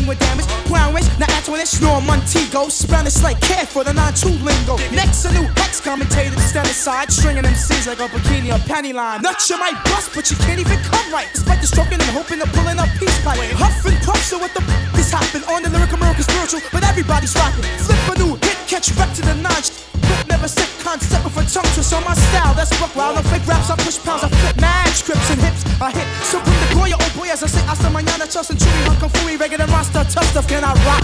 with 0.07 0.19
damage. 0.19 0.45
Waist, 0.69 1.09
now 1.19 1.29
Antoinette, 1.35 1.67
snore 1.67 2.01
Montego. 2.01 2.67
Spanish 2.69 3.21
like 3.23 3.39
care 3.41 3.65
for 3.65 3.83
the 3.83 3.93
non-true 3.93 4.37
lingo. 4.43 4.77
Next, 4.91 5.25
a 5.25 5.31
new 5.33 5.47
hex 5.57 5.79
commentator 5.79 6.35
to 6.35 6.41
stand 6.41 6.67
aside, 6.67 7.11
stringing 7.11 7.43
MCs 7.43 7.87
like 7.87 7.99
a 7.99 8.07
bikini 8.07 8.53
or 8.53 8.59
panty 8.69 8.93
line. 8.93 9.21
Nuts 9.21 9.49
you 9.49 9.57
might 9.57 9.77
bust, 9.85 10.11
but 10.13 10.29
you 10.29 10.37
can't 10.37 10.59
even 10.59 10.77
come 10.79 11.11
right. 11.11 11.29
Despite 11.33 11.61
the 11.61 11.67
stroking 11.67 12.01
and 12.01 12.11
hoping 12.11 12.39
to 12.39 12.47
pulling 12.47 12.79
up 12.79 12.89
peace 12.99 13.17
pipe. 13.23 13.39
Huff 13.57 13.85
and 13.85 13.97
puff, 14.03 14.21
so 14.23 14.37
what 14.37 14.53
the 14.53 14.61
f 14.61 14.97
is? 14.99 15.43
On 15.47 15.61
the 15.61 15.69
lyrical 15.69 15.97
miracle 15.97 16.23
spiritual, 16.23 16.61
but 16.71 16.83
everybody's 16.83 17.35
rocking. 17.35 17.63
Flip 17.77 18.15
a 18.15 18.19
new 18.19 18.35
hit, 18.35 18.57
catch 18.67 18.95
back 18.95 19.13
to 19.15 19.21
the 19.21 19.35
notch. 19.35 19.92
Book 20.13 20.29
never 20.29 20.47
set 20.47 20.69
concept 20.77 21.25
with 21.25 21.41
a 21.41 21.43
tongue 21.49 21.71
twist 21.73 21.93
on 21.93 22.03
my 22.05 22.13
style. 22.13 22.53
That's 22.53 22.69
book 22.77 22.93
wild. 22.95 23.17
No 23.17 23.21
fake 23.33 23.47
raps, 23.49 23.69
I 23.73 23.75
push 23.81 23.97
pounds, 23.97 24.23
I 24.23 24.29
flip 24.29 24.61
mad 24.61 24.93
scripts 24.93 25.29
and 25.33 25.41
hips. 25.41 25.65
I 25.81 25.89
hit. 25.89 26.05
So 26.29 26.37
bring 26.45 26.59
the 26.61 26.69
Goya, 26.77 26.97
oh 27.01 27.11
boy, 27.17 27.33
as 27.33 27.41
I 27.41 27.47
say, 27.47 27.65
hasta 27.65 27.89
mañana, 27.89 28.29
Chelsea, 28.29 28.53
Chewy, 28.53 28.81
Hunk, 28.85 29.01
Fui, 29.17 29.37
regular 29.37 29.65
monster, 29.67 30.05
tough 30.05 30.29
stuff, 30.29 30.47
can 30.47 30.63
I 30.63 30.77
rock? 30.85 31.01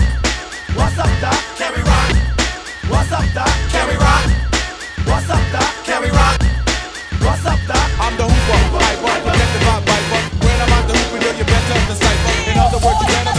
What's 0.77 0.97
up, 1.01 1.09
Doc? 1.17 1.33
Carry 1.57 1.81
rock. 1.81 2.09
What's 2.85 3.11
up, 3.11 3.25
Doc? 3.33 3.49
Carry 3.73 3.97
rock. 3.97 4.25
What's 5.09 5.29
up, 5.33 5.43
Doc? 5.49 5.69
Carry 5.89 6.11
rock. 6.13 6.37
What's 7.25 7.45
up, 7.49 7.59
Doc? 7.65 7.87
I'm 7.97 8.13
the 8.13 8.29
hooper, 8.29 8.77
hyper, 8.77 9.15
protected 9.25 9.63
by 9.65 9.77
viper. 9.89 10.21
When 10.45 10.57
I'm 10.61 10.69
out 10.77 10.85
the 10.85 10.93
hoop, 10.93 11.09
you 11.13 11.19
know 11.25 11.33
you 11.33 11.45
better 11.49 11.77
decipher. 11.89 12.33
In 12.45 12.57
other 12.61 12.77
words, 12.77 13.01
you 13.01 13.07
better 13.09 13.38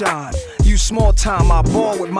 shine. 0.00 0.32
You 0.64 0.76
small 0.78 1.12
time, 1.12 1.52
I 1.52 1.62
ball 1.62 1.98
with 2.00 2.10
mine. 2.10 2.19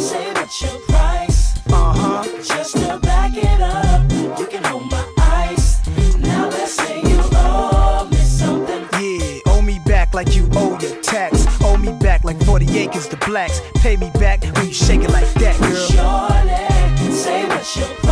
say 0.00 0.32
your 0.62 0.80
price? 0.88 1.56
Uh 1.68 1.92
huh. 1.94 2.42
Just 2.42 2.76
to 2.76 2.98
back 3.02 3.36
it 3.36 3.60
up, 3.60 4.10
you 4.38 4.46
can 4.46 4.64
hold 4.64 4.90
my 4.90 5.04
eyes. 5.18 5.80
Now 6.18 6.48
let's 6.48 6.72
say 6.72 7.00
you 7.02 7.20
owe 7.32 8.08
me 8.10 8.16
something. 8.16 8.86
Yeah, 9.00 9.40
owe 9.46 9.62
me 9.62 9.78
back 9.84 10.14
like 10.14 10.34
you 10.34 10.48
owe 10.54 10.78
your 10.80 11.00
tax. 11.02 11.46
Owe 11.62 11.76
me 11.76 11.92
back 11.92 12.24
like 12.24 12.42
40 12.44 12.78
acres 12.78 13.08
to 13.08 13.16
blacks. 13.18 13.60
Pay 13.76 13.96
me 13.96 14.10
back 14.14 14.42
when 14.42 14.66
you 14.66 14.72
shake 14.72 15.02
it 15.02 15.10
like 15.10 15.32
that, 15.34 15.58
girl. 15.60 15.86
Shorty, 15.86 17.12
say 17.12 17.46
what's 17.46 17.76
your 17.76 17.86
price? 17.86 18.09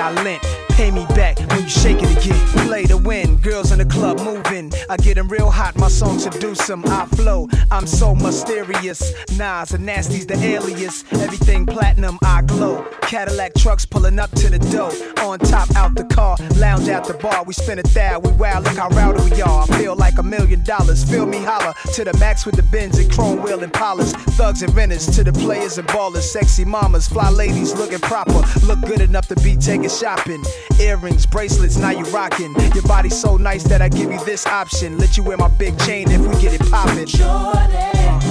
I 0.00 0.10
lent. 0.22 0.42
Pay 0.70 0.90
me 0.90 1.04
back 1.14 1.38
when 1.50 1.62
you 1.62 1.68
shake 1.68 1.98
it 2.00 2.10
again. 2.16 2.66
Play 2.66 2.84
to 2.84 2.96
win, 2.96 3.36
girls 3.36 3.69
club 4.00 4.20
moving. 4.20 4.72
I 4.88 4.96
get 4.96 5.18
'em 5.18 5.28
real 5.28 5.50
hot, 5.50 5.76
my 5.76 5.88
songs 5.88 6.22
seduce 6.22 6.70
'em. 6.70 6.82
I 6.86 7.04
flow, 7.16 7.48
I'm 7.70 7.86
so 7.86 8.14
mysterious. 8.14 9.02
Nas 9.36 9.72
and 9.72 9.84
Nasty's 9.84 10.24
the 10.24 10.38
alias. 10.42 11.04
Everything 11.12 11.66
platinum, 11.66 12.18
I 12.24 12.40
glow. 12.40 12.86
Cadillac 13.02 13.52
trucks 13.62 13.84
pulling 13.84 14.18
up 14.18 14.30
to 14.36 14.48
the 14.48 14.58
door. 14.76 14.92
On 15.26 15.38
top, 15.38 15.68
out 15.76 15.94
the 15.96 16.04
car, 16.04 16.36
lounge 16.56 16.88
at 16.88 17.04
the 17.04 17.14
bar. 17.14 17.44
We 17.44 17.52
spin 17.52 17.78
a 17.78 17.82
thou, 17.82 18.20
we 18.20 18.30
wow, 18.42 18.60
look 18.60 18.78
how 18.82 18.88
rowdy 18.88 19.20
we 19.28 19.42
are. 19.42 19.64
I 19.64 19.78
feel 19.78 19.94
like 19.94 20.16
a 20.18 20.22
million 20.22 20.62
dollars. 20.64 21.04
Feel 21.04 21.26
me 21.26 21.38
holler 21.50 21.74
to 21.96 22.04
the 22.04 22.14
max 22.18 22.46
with 22.46 22.56
the 22.56 22.66
bins 22.74 22.96
and 22.98 23.12
chrome 23.12 23.42
wheel 23.42 23.62
and 23.62 23.72
polish. 23.72 24.12
Thugs 24.38 24.62
and 24.62 24.74
renters 24.74 25.06
to 25.16 25.22
the 25.24 25.32
players 25.32 25.76
and 25.76 25.86
ballers. 25.88 26.26
Sexy 26.36 26.64
mamas, 26.64 27.06
fly 27.06 27.28
ladies 27.28 27.74
looking 27.74 28.00
proper. 28.00 28.40
Look 28.64 28.80
good 28.80 29.02
enough 29.02 29.26
to 29.28 29.36
be 29.46 29.56
taking 29.56 29.90
shopping. 29.90 30.42
Earrings, 30.78 31.26
bracelets, 31.26 31.76
now 31.76 31.90
you 31.90 32.06
rocking. 32.06 32.54
Your 32.74 32.86
body's 32.94 33.20
so 33.20 33.36
nice 33.36 33.64
that 33.64 33.82
I 33.82 33.89
give 33.90 34.10
you 34.12 34.24
this 34.24 34.46
option. 34.46 34.98
Let 34.98 35.16
you 35.16 35.22
wear 35.24 35.36
my 35.36 35.48
big 35.48 35.78
chain 35.80 36.10
if 36.10 36.20
we 36.20 36.40
get 36.40 36.54
it 36.54 36.70
poppin'. 36.70 37.06
Shorty, 37.06 37.18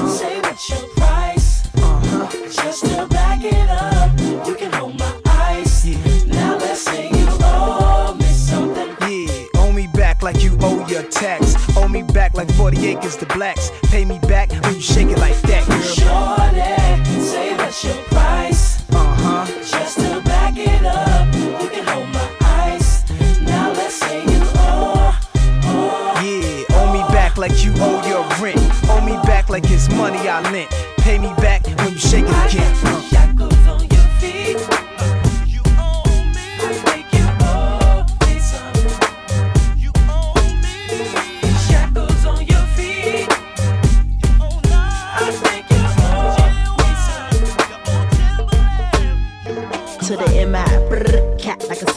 say 0.09 0.39
what's 0.41 0.69
your 0.69 0.87
price? 0.95 1.67
Uh-huh. 1.77 2.27
Just 2.51 2.85
to 2.85 3.07
back 3.07 3.43
it 3.43 3.69
up, 3.69 4.47
you 4.47 4.55
can 4.55 4.71
hold 4.71 4.97
my 4.97 5.21
eyes. 5.27 5.85
Now 6.27 6.57
let's 6.57 6.81
say 6.81 7.09
you 7.09 7.27
owe 7.41 8.15
me 8.19 8.25
something. 8.25 8.95
Yeah, 9.01 9.45
owe 9.55 9.71
me 9.71 9.87
back 9.87 10.21
like 10.21 10.43
you 10.43 10.57
owe 10.61 10.87
your 10.87 11.03
tax. 11.03 11.55
Owe 11.77 11.87
me 11.87 12.03
back 12.03 12.35
like 12.35 12.51
40 12.53 12.87
acres 12.87 13.17
to 13.17 13.25
blacks. 13.27 13.71
Pay 13.83 14.05
me 14.05 14.19
back 14.19 14.51
when 14.51 14.75
you 14.75 14.81
shake 14.81 15.07
it 15.07 15.17
like 15.17 15.39
that, 15.43 15.67
girl. 15.67 15.81
Shorty, 15.81 17.21
say 17.21 17.55
what's 17.57 17.83
your 17.83 17.95
price? 18.05 18.28
Like 27.39 27.63
you 27.63 27.71
owe 27.77 28.05
your 28.05 28.23
rent. 28.43 28.59
Owe 28.89 29.01
me 29.01 29.13
back 29.23 29.49
like 29.49 29.63
it's 29.71 29.89
money 29.89 30.27
I 30.27 30.41
lent. 30.51 30.69
Pay 30.97 31.17
me 31.17 31.33
back 31.37 31.65
when 31.65 31.93
you 31.93 31.97
shake 31.97 32.25
it 32.27 32.53
again. 32.53 32.75
Uh. 32.85 33.18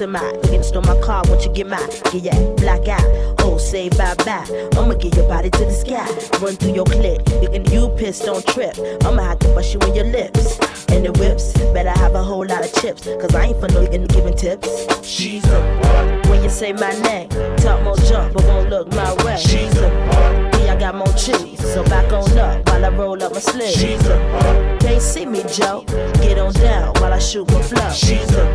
Cat 0.03 0.13
like 0.13 0.27
a 0.27 0.33
semi. 0.33 0.33
You 0.33 0.51
can 0.51 0.63
stole 0.63 0.83
my 0.83 1.01
car 1.01 1.23
once 1.29 1.45
you 1.45 1.53
get 1.53 1.67
my 1.67 1.79
Get 2.13 2.25
your 2.25 2.57
black 2.57 2.89
eye. 2.89 3.35
Oh, 3.39 3.59
say 3.59 3.89
bye 3.91 4.15
bye. 4.25 4.47
I'ma 4.77 4.95
get 4.95 5.17
your 5.17 5.29
body 5.29 5.51
to 5.51 5.65
the 5.65 5.73
sky. 5.73 6.07
Run 6.39 6.57
through 6.57 6.75
your 6.75 6.85
clip. 6.85 7.29
You 7.43 7.49
can 7.49 7.65
you 7.71 7.89
piss, 7.97 8.21
don't 8.21 8.47
trip. 8.47 8.77
I'ma 9.05 9.23
have 9.23 9.39
to 9.41 9.49
bust 9.55 9.75
you 9.75 9.81
in 9.81 9.95
your 9.95 10.07
lips. 10.07 10.59
And 10.91 11.05
the 11.05 11.13
whips. 11.13 11.53
Better 11.73 11.91
have 11.91 12.15
a 12.15 12.23
whole 12.23 12.47
lot 12.47 12.65
of 12.65 12.73
chips. 12.75 13.05
Cause 13.05 13.35
I 13.35 13.47
ain't 13.47 13.61
for 13.61 13.69
no 13.69 13.83
in 13.83 14.07
giving 14.07 14.35
tips. 14.35 14.69
She's 15.07 15.45
a 15.47 16.23
When 16.29 16.43
you 16.43 16.51
say 16.51 16.73
my 16.73 16.93
name, 17.03 17.29
talk 17.59 17.83
more 17.83 17.97
jump, 17.97 18.35
but 18.35 18.45
won't 18.45 18.69
look 18.69 18.89
my 18.93 19.15
way. 19.25 19.37
She's 19.37 19.77
a 19.79 20.52
I 20.73 20.77
got 20.79 20.95
more 20.95 21.13
cheese. 21.13 21.61
So 21.75 21.85
back 21.85 22.11
on 22.15 22.25
up 22.39 22.67
while 22.67 22.85
I 22.87 22.89
roll 22.89 23.23
up 23.23 23.35
my 23.35 23.41
sleeves. 23.41 23.75
She's 23.75 24.03
a 24.07 24.79
Can't 24.81 25.03
see 25.03 25.27
me, 25.27 25.43
Joe. 25.43 25.85
Get 26.23 26.39
on 26.39 26.55
down 26.55 26.95
while 26.95 27.13
I 27.13 27.19
shoot 27.19 27.47
my 27.53 27.61
flow. 27.61 27.91
She's 27.91 28.35
a 28.35 28.47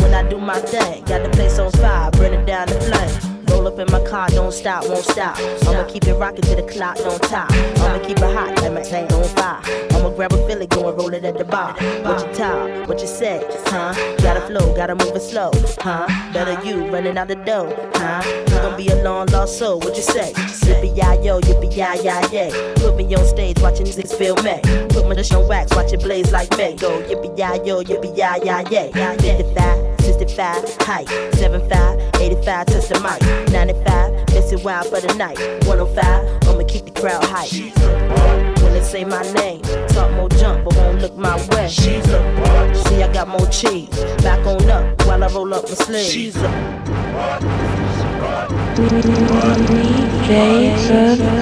When 0.00 0.12
I 0.12 0.28
do 0.28 0.38
my 0.38 0.58
thing, 0.58 1.04
got 1.04 1.22
the 1.22 1.28
place 1.30 1.60
on 1.60 1.70
fire, 1.70 2.10
burn 2.10 2.34
it 2.34 2.46
down 2.46 2.66
the 2.66 2.80
flame. 2.80 3.44
Roll 3.46 3.68
up 3.68 3.78
in 3.78 3.86
my 3.92 4.04
car, 4.08 4.28
don't 4.30 4.52
stop, 4.52 4.88
won't 4.88 5.04
stop. 5.04 5.38
I'ma 5.38 5.84
keep 5.84 6.04
it 6.08 6.14
rocking 6.14 6.42
till 6.42 6.56
the 6.56 6.64
clock 6.64 6.96
don't 6.96 7.22
top. 7.22 7.52
I'ma 7.52 8.04
keep 8.04 8.18
it 8.18 8.34
hot, 8.34 8.60
let 8.60 8.72
my 8.72 8.82
tank 8.82 9.12
on 9.12 9.22
fire. 9.22 9.60
I'ma 9.92 10.10
grab 10.16 10.32
a 10.32 10.44
Philly, 10.48 10.66
go 10.66 10.88
and 10.88 10.98
roll 10.98 11.14
it 11.14 11.24
at 11.24 11.38
the 11.38 11.44
bar. 11.44 11.74
What 12.02 12.26
you 12.26 12.34
talk, 12.34 12.88
what 12.88 13.00
you 13.00 13.06
say, 13.06 13.40
huh? 13.66 13.94
Gotta 14.20 14.40
flow, 14.48 14.74
gotta 14.74 14.96
move 14.96 15.14
it 15.14 15.22
slow, 15.22 15.52
huh? 15.78 16.08
Better 16.32 16.60
you 16.66 16.90
running 16.90 17.16
out 17.16 17.28
the 17.28 17.36
door, 17.36 17.72
huh? 17.94 18.51
You 18.62 18.68
gon' 18.68 18.76
be 18.76 18.88
a 18.90 19.02
long 19.02 19.26
lost 19.26 19.58
soul, 19.58 19.80
what 19.80 19.96
you 19.96 20.02
say? 20.02 20.32
Yippee 20.34 20.94
yi 20.94 21.26
yo, 21.26 21.40
yippee 21.40 21.72
yi 21.72 21.82
yi 22.04 22.32
yay. 22.32 22.74
Put 22.76 22.94
me 22.94 23.12
on 23.12 23.26
stage, 23.26 23.60
watching 23.60 23.86
niggas 23.86 24.16
feel 24.16 24.36
me. 24.36 24.60
Put 24.90 25.08
my 25.08 25.16
dish 25.16 25.32
on 25.32 25.48
wax, 25.48 25.74
watch 25.74 25.92
it 25.92 25.98
blaze 25.98 26.30
like 26.30 26.48
me. 26.56 26.76
Go 26.76 27.02
yippee 27.02 27.36
yi 27.36 27.66
yo, 27.66 27.82
yippee 27.82 28.16
yi 28.16 28.22
yi 28.46 28.62
yay. 28.70 28.92
55, 29.18 29.98
85, 30.04 30.76
height, 30.82 31.08
75, 31.34 31.98
85, 32.20 32.66
touch 32.66 32.88
the 32.88 33.00
mic, 33.00 33.50
95, 33.50 34.28
miss 34.32 34.52
it 34.52 34.62
wild 34.62 34.86
for 34.86 35.00
the 35.00 35.12
night, 35.14 35.40
105, 35.66 36.48
I'ma 36.48 36.64
keep 36.68 36.84
the 36.84 36.92
crowd 36.92 37.24
hype. 37.24 38.51
When 38.82 38.90
say 38.90 39.04
my 39.04 39.22
name, 39.34 39.62
talk 39.90 40.10
more 40.10 40.28
jump, 40.30 40.64
but 40.64 40.74
won't 40.74 41.00
look 41.00 41.16
my 41.16 41.36
way. 41.50 41.68
She's 41.68 42.04
a. 42.08 42.74
See, 42.88 43.00
I 43.00 43.12
got 43.12 43.28
more 43.28 43.46
cheese, 43.46 43.88
back 44.24 44.44
on 44.44 44.68
up 44.68 45.06
while 45.06 45.22
I 45.22 45.28
roll 45.28 45.54
up 45.54 45.62
my 45.62 45.74
sleeves. 45.76 46.36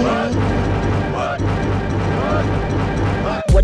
What 0.04 0.19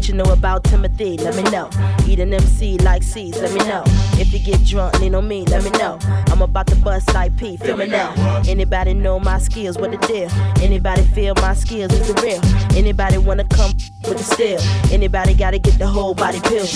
you 0.09 0.14
know 0.14 0.31
about 0.33 0.64
Timothy? 0.64 1.16
Let 1.16 1.37
me 1.37 1.42
know. 1.51 1.69
Eat 2.07 2.21
an 2.21 2.33
MC 2.33 2.79
like 2.79 3.03
C's, 3.03 3.40
let 3.40 3.53
me 3.53 3.59
know. 3.61 3.83
If 4.19 4.33
you 4.33 4.38
get 4.38 4.64
drunk, 4.64 5.01
lean 5.01 5.14
on 5.14 5.27
me, 5.27 5.45
let 5.47 5.64
me 5.64 5.71
know. 5.71 5.99
I'm 6.29 6.42
about 6.42 6.66
to 6.69 6.77
bust 6.77 7.12
like 7.14 7.37
P, 7.37 7.57
feel 7.57 7.77
me 7.77 7.87
now. 7.87 8.12
Anybody 8.47 8.95
know 8.95 9.19
my 9.19 9.38
skills, 9.38 9.79
what 9.79 9.90
the 9.90 9.99
deal? 10.07 10.31
Anybody 10.62 11.03
feel 11.03 11.35
my 11.37 11.55
skills 11.55 11.92
is 11.92 12.12
the 12.12 12.21
real? 12.23 12.40
Anybody 12.77 13.19
wanna 13.19 13.45
come 13.45 13.73
with 14.05 14.19
the 14.19 14.25
steel? 14.25 14.59
Anybody 14.92 15.35
gotta 15.35 15.59
get 15.59 15.79
the 15.79 15.87
whole 15.87 16.14
body 16.14 16.40
pill? 16.40 16.66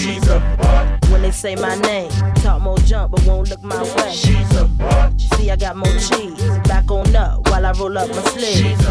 When 1.10 1.22
they 1.22 1.30
say 1.30 1.54
my 1.56 1.76
name, 1.76 2.10
talk 2.36 2.59
jump, 2.90 3.12
but 3.12 3.24
won't 3.24 3.48
look 3.48 3.62
my 3.62 3.80
way. 3.94 4.12
She's 4.12 4.56
a 4.56 4.64
butch. 4.64 5.28
See, 5.36 5.48
I 5.48 5.54
got 5.54 5.76
more 5.76 5.94
cheese, 5.94 6.42
back 6.64 6.90
on 6.90 7.14
up 7.14 7.48
while 7.48 7.64
I 7.64 7.70
roll 7.72 7.96
up 7.96 8.08
my 8.08 8.22
sleeves. 8.34 8.84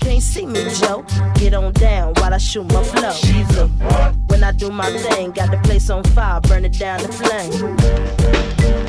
Can't 0.00 0.22
see 0.22 0.44
me, 0.44 0.62
Joe. 0.74 1.02
Get 1.36 1.54
on 1.54 1.72
down 1.72 2.12
while 2.18 2.34
I 2.34 2.38
shoot 2.38 2.70
my 2.70 2.82
flow. 2.84 3.14
When 4.26 4.44
I 4.44 4.52
do 4.52 4.70
my 4.70 4.90
thing, 4.98 5.30
got 5.30 5.50
the 5.50 5.56
place 5.64 5.88
on 5.88 6.04
fire, 6.04 6.42
burn 6.42 6.66
it 6.66 6.78
down 6.78 7.00
the 7.00 7.08
flame. 7.08 8.81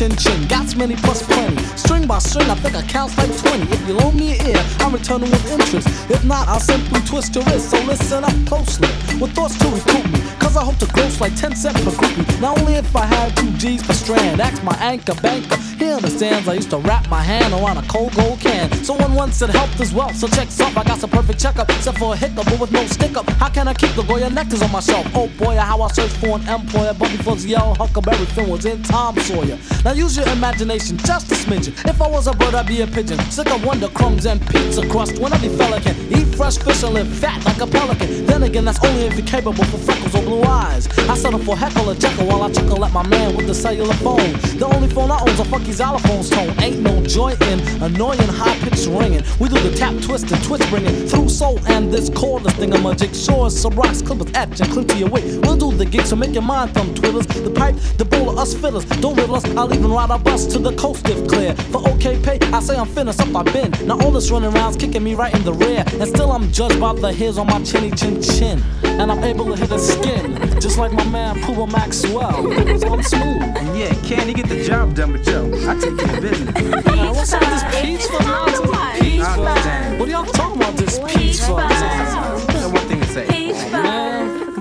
Chin 0.00 0.16
chin, 0.16 0.48
got 0.48 0.74
many 0.76 0.96
plus 0.96 1.22
plenty. 1.22 1.79
String 1.90 2.06
by 2.06 2.18
string, 2.18 2.48
I 2.48 2.54
think 2.54 2.76
I 2.76 2.82
count 2.82 3.18
like 3.18 3.36
20. 3.36 3.64
If 3.74 3.88
you 3.88 3.94
loan 3.94 4.14
me 4.14 4.38
an 4.38 4.46
ear, 4.46 4.64
I'm 4.78 4.92
returning 4.92 5.28
with 5.28 5.50
interest. 5.50 5.88
If 6.08 6.24
not, 6.24 6.46
I'll 6.46 6.60
simply 6.60 7.00
twist 7.00 7.34
your 7.34 7.42
wrist. 7.46 7.68
So 7.68 7.82
listen 7.82 8.22
up 8.22 8.46
closely. 8.46 8.86
With 9.18 9.34
thoughts 9.34 9.58
to 9.58 9.66
recruit 9.66 10.06
me, 10.12 10.20
cause 10.38 10.56
I 10.56 10.62
hope 10.62 10.76
to 10.78 10.86
gross 10.86 11.20
like 11.20 11.34
10 11.34 11.56
cents 11.56 11.82
per 11.82 11.90
groupie. 11.90 12.40
Not 12.40 12.60
only 12.60 12.74
if 12.74 12.94
I 12.94 13.06
had 13.06 13.36
two 13.36 13.50
G's 13.58 13.82
per 13.82 13.92
strand, 13.92 14.40
ask 14.40 14.62
my 14.62 14.76
anchor 14.76 15.14
banker. 15.20 15.56
He 15.80 15.90
understands 15.90 16.46
I 16.46 16.54
used 16.54 16.70
to 16.70 16.78
wrap 16.78 17.08
my 17.08 17.22
hand 17.22 17.52
around 17.54 17.78
a 17.78 17.82
cold 17.88 18.14
gold 18.14 18.38
can. 18.38 18.70
Someone 18.84 19.12
once 19.12 19.38
said 19.38 19.50
helped 19.50 19.80
as 19.80 19.92
well, 19.92 20.14
so 20.14 20.28
check 20.28 20.46
up. 20.60 20.76
I 20.76 20.84
got 20.84 21.00
some 21.00 21.10
perfect 21.10 21.40
checkup, 21.40 21.68
except 21.70 21.98
for 21.98 22.14
a 22.14 22.16
hiccup, 22.16 22.44
but 22.44 22.60
with 22.60 22.70
no 22.70 22.86
stick 22.86 23.16
up. 23.16 23.28
How 23.30 23.48
can 23.48 23.66
I 23.66 23.74
keep 23.74 23.90
the 23.96 24.04
Goya 24.04 24.30
nectars 24.30 24.62
on 24.62 24.70
my 24.70 24.80
shelf? 24.80 25.06
Oh 25.12 25.26
boy, 25.38 25.56
how 25.56 25.82
I 25.82 25.90
search 25.90 26.12
for 26.12 26.38
an 26.38 26.48
employer, 26.48 26.94
Bumpy 26.94 27.16
the 27.16 27.48
yellow 27.48 27.74
Huckleberry 27.74 28.26
Finn 28.26 28.48
was 28.48 28.64
in 28.64 28.80
Tom 28.84 29.18
Sawyer. 29.18 29.58
Now 29.84 29.92
use 29.92 30.16
your 30.16 30.28
imagination, 30.28 30.96
just 30.98 31.32
a 31.32 31.34
smidgen. 31.34 31.79
If 31.84 32.02
I 32.02 32.08
was 32.08 32.26
a 32.26 32.32
bird, 32.32 32.54
I'd 32.54 32.66
be 32.66 32.82
a 32.82 32.86
pigeon. 32.86 33.18
Sick 33.30 33.50
of 33.50 33.64
wonder 33.64 33.88
crumbs 33.88 34.26
and 34.26 34.40
pizza 34.48 34.86
crust. 34.88 35.18
When 35.18 35.32
every 35.32 35.48
fella 35.56 35.80
can 35.80 35.96
eat 36.12 36.34
fresh 36.34 36.58
fish 36.58 36.82
and 36.82 36.94
live 36.94 37.08
fat 37.08 37.44
like 37.44 37.60
a 37.60 37.66
pelican. 37.66 38.26
Then 38.26 38.42
again, 38.42 38.64
that's 38.64 38.82
only 38.84 39.04
if 39.04 39.16
you're 39.16 39.26
capable 39.26 39.64
for 39.64 39.78
freckles 39.78 40.14
or 40.14 40.22
blue 40.22 40.42
eyes. 40.42 40.88
I 41.08 41.14
settle 41.16 41.38
for 41.38 41.56
heckle 41.56 41.90
or 41.90 41.94
jekyll 41.94 42.26
while 42.26 42.42
I 42.42 42.52
chuckle 42.52 42.84
at 42.84 42.92
my 42.92 43.06
man 43.06 43.36
with 43.36 43.46
the 43.46 43.54
cellular 43.54 43.94
phone. 43.94 44.32
The 44.58 44.70
only 44.74 44.88
phone 44.88 45.10
I 45.10 45.20
own's 45.20 45.40
a 45.40 45.44
funky 45.44 45.72
xylophone's 45.72 46.30
tone. 46.30 46.54
Ain't 46.62 46.80
no 46.80 47.02
joy 47.04 47.36
in 47.48 47.60
annoying 47.82 48.18
high 48.20 48.58
pitched 48.60 48.86
ringing. 48.86 49.22
We 49.38 49.48
do 49.48 49.58
the 49.60 49.74
tap 49.76 49.94
twist 50.02 50.30
and 50.30 50.42
twist 50.44 50.68
bringing 50.70 51.06
through 51.06 51.28
soul 51.28 51.58
and 51.68 51.92
this 51.92 52.10
cordless 52.10 52.56
thing. 52.56 52.72
I'm 52.74 52.86
a 52.86 52.94
jigsaw, 52.94 53.48
some 53.48 53.74
rocks, 53.74 54.02
clippers, 54.02 54.32
etch 54.34 54.60
and 54.60 54.70
clip 54.70 54.88
to 54.88 54.96
your 54.96 55.08
wig. 55.08 55.24
We'll 55.44 55.56
do 55.56 55.72
the 55.72 55.84
gig, 55.84 56.06
so 56.06 56.16
make 56.16 56.32
your 56.32 56.42
mind 56.42 56.72
thumb 56.74 56.94
twiddlers. 56.94 57.26
The 57.44 57.50
pipe, 57.50 57.76
the 57.98 58.04
bowl 58.04 58.30
of 58.30 58.38
us 58.38 58.54
fiddlers. 58.54 58.84
Don't 59.00 59.16
riddle 59.16 59.36
us, 59.36 59.44
I'll 59.56 59.72
even 59.74 59.90
ride 59.90 60.10
a 60.10 60.18
bus 60.18 60.46
to 60.46 60.58
the 60.58 60.74
coast 60.76 61.08
if 61.08 61.26
clear. 61.28 61.54
For 61.70 61.88
okay 61.90 62.20
pay, 62.20 62.38
I 62.52 62.60
say 62.60 62.76
I'm 62.76 62.86
finished 62.86 63.20
up, 63.20 63.34
I've 63.34 63.52
been. 63.52 63.70
Now 63.86 63.98
all 64.00 64.10
this 64.10 64.30
running 64.30 64.52
around's 64.52 64.76
kicking 64.76 65.04
me 65.04 65.14
right 65.14 65.32
in 65.34 65.44
the 65.44 65.52
rear. 65.52 65.84
And 65.86 66.08
still 66.08 66.32
I'm 66.32 66.50
judged 66.50 66.80
by 66.80 66.92
the 66.94 67.12
hairs 67.12 67.38
on 67.38 67.46
my 67.46 67.62
chinny 67.62 67.90
chin 67.92 68.20
chin. 68.20 68.62
And 68.82 69.10
I'm 69.10 69.22
able 69.22 69.44
to 69.46 69.56
hit 69.56 69.70
his 69.70 69.92
skin, 69.92 70.36
just 70.60 70.78
like 70.78 70.92
my 70.92 71.04
man 71.08 71.40
Puma 71.42 71.66
Maxwell. 71.68 72.42
So 72.78 72.92
I'm 72.92 73.02
smooth. 73.02 73.42
And 73.42 73.78
yeah, 73.78 73.94
can 74.02 74.26
he 74.26 74.34
get 74.34 74.48
the 74.48 74.64
job 74.64 74.94
done 74.94 75.12
with 75.12 75.24
Joe? 75.24 75.50
I 75.68 75.78
take 75.78 75.96
care 75.98 76.16
of 76.16 76.22
business. 76.22 76.84
Man, 76.86 77.14
what's 77.14 77.32
up 77.32 77.40
with 77.40 77.50
this 77.50 77.80
peaceful 77.80 78.20
nonsense? 78.20 79.00
Peaceful. 79.00 79.44
damn. 79.44 79.98
What 79.98 80.08
are 80.08 80.12
y'all 80.12 80.24
talking 80.24 80.60
about? 80.60 80.74
This 80.74 80.98
peaceful. 80.98 81.56
Got 81.56 82.39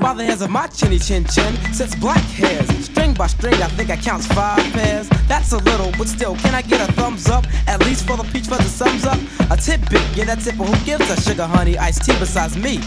By 0.10 0.16
the 0.16 0.26
hairs 0.26 0.41
of 0.41 0.49
my 0.49 0.66
chinny 0.66 0.97
chin 0.97 1.24
chin 1.26 1.55
sits 1.72 1.93
black 1.93 2.24
hairs. 2.24 2.68
String 2.84 3.14
by 3.14 3.28
string, 3.28 3.53
I 3.62 3.68
think 3.68 3.91
I 3.91 3.95
counts 3.95 4.26
five 4.26 4.57
pairs. 4.74 5.07
That's 5.28 5.51
a 5.51 5.57
little, 5.57 5.91
but 5.99 6.07
still, 6.07 6.36
can 6.38 6.55
I 6.55 6.64
get 6.64 6.82
a 6.82 6.91
thumbs 6.93 7.30
up? 7.30 7.45
At 7.68 7.86
least 7.86 8.07
for 8.07 8.18
the 8.18 8.24
peach 8.24 8.47
fuzz 8.47 8.57
that 8.57 8.70
sums 8.70 9.05
up. 9.05 9.20
A 9.51 9.55
tidbit, 9.55 10.01
yeah, 10.18 10.24
that's 10.26 10.47
it, 10.47 10.57
but 10.57 10.66
who 10.66 10.84
gives 10.84 11.07
a 11.12 11.22
sugar 11.22 11.45
honey 11.45 11.78
iced 11.78 12.05
tea 12.05 12.18
besides 12.18 12.57
me? 12.57 12.80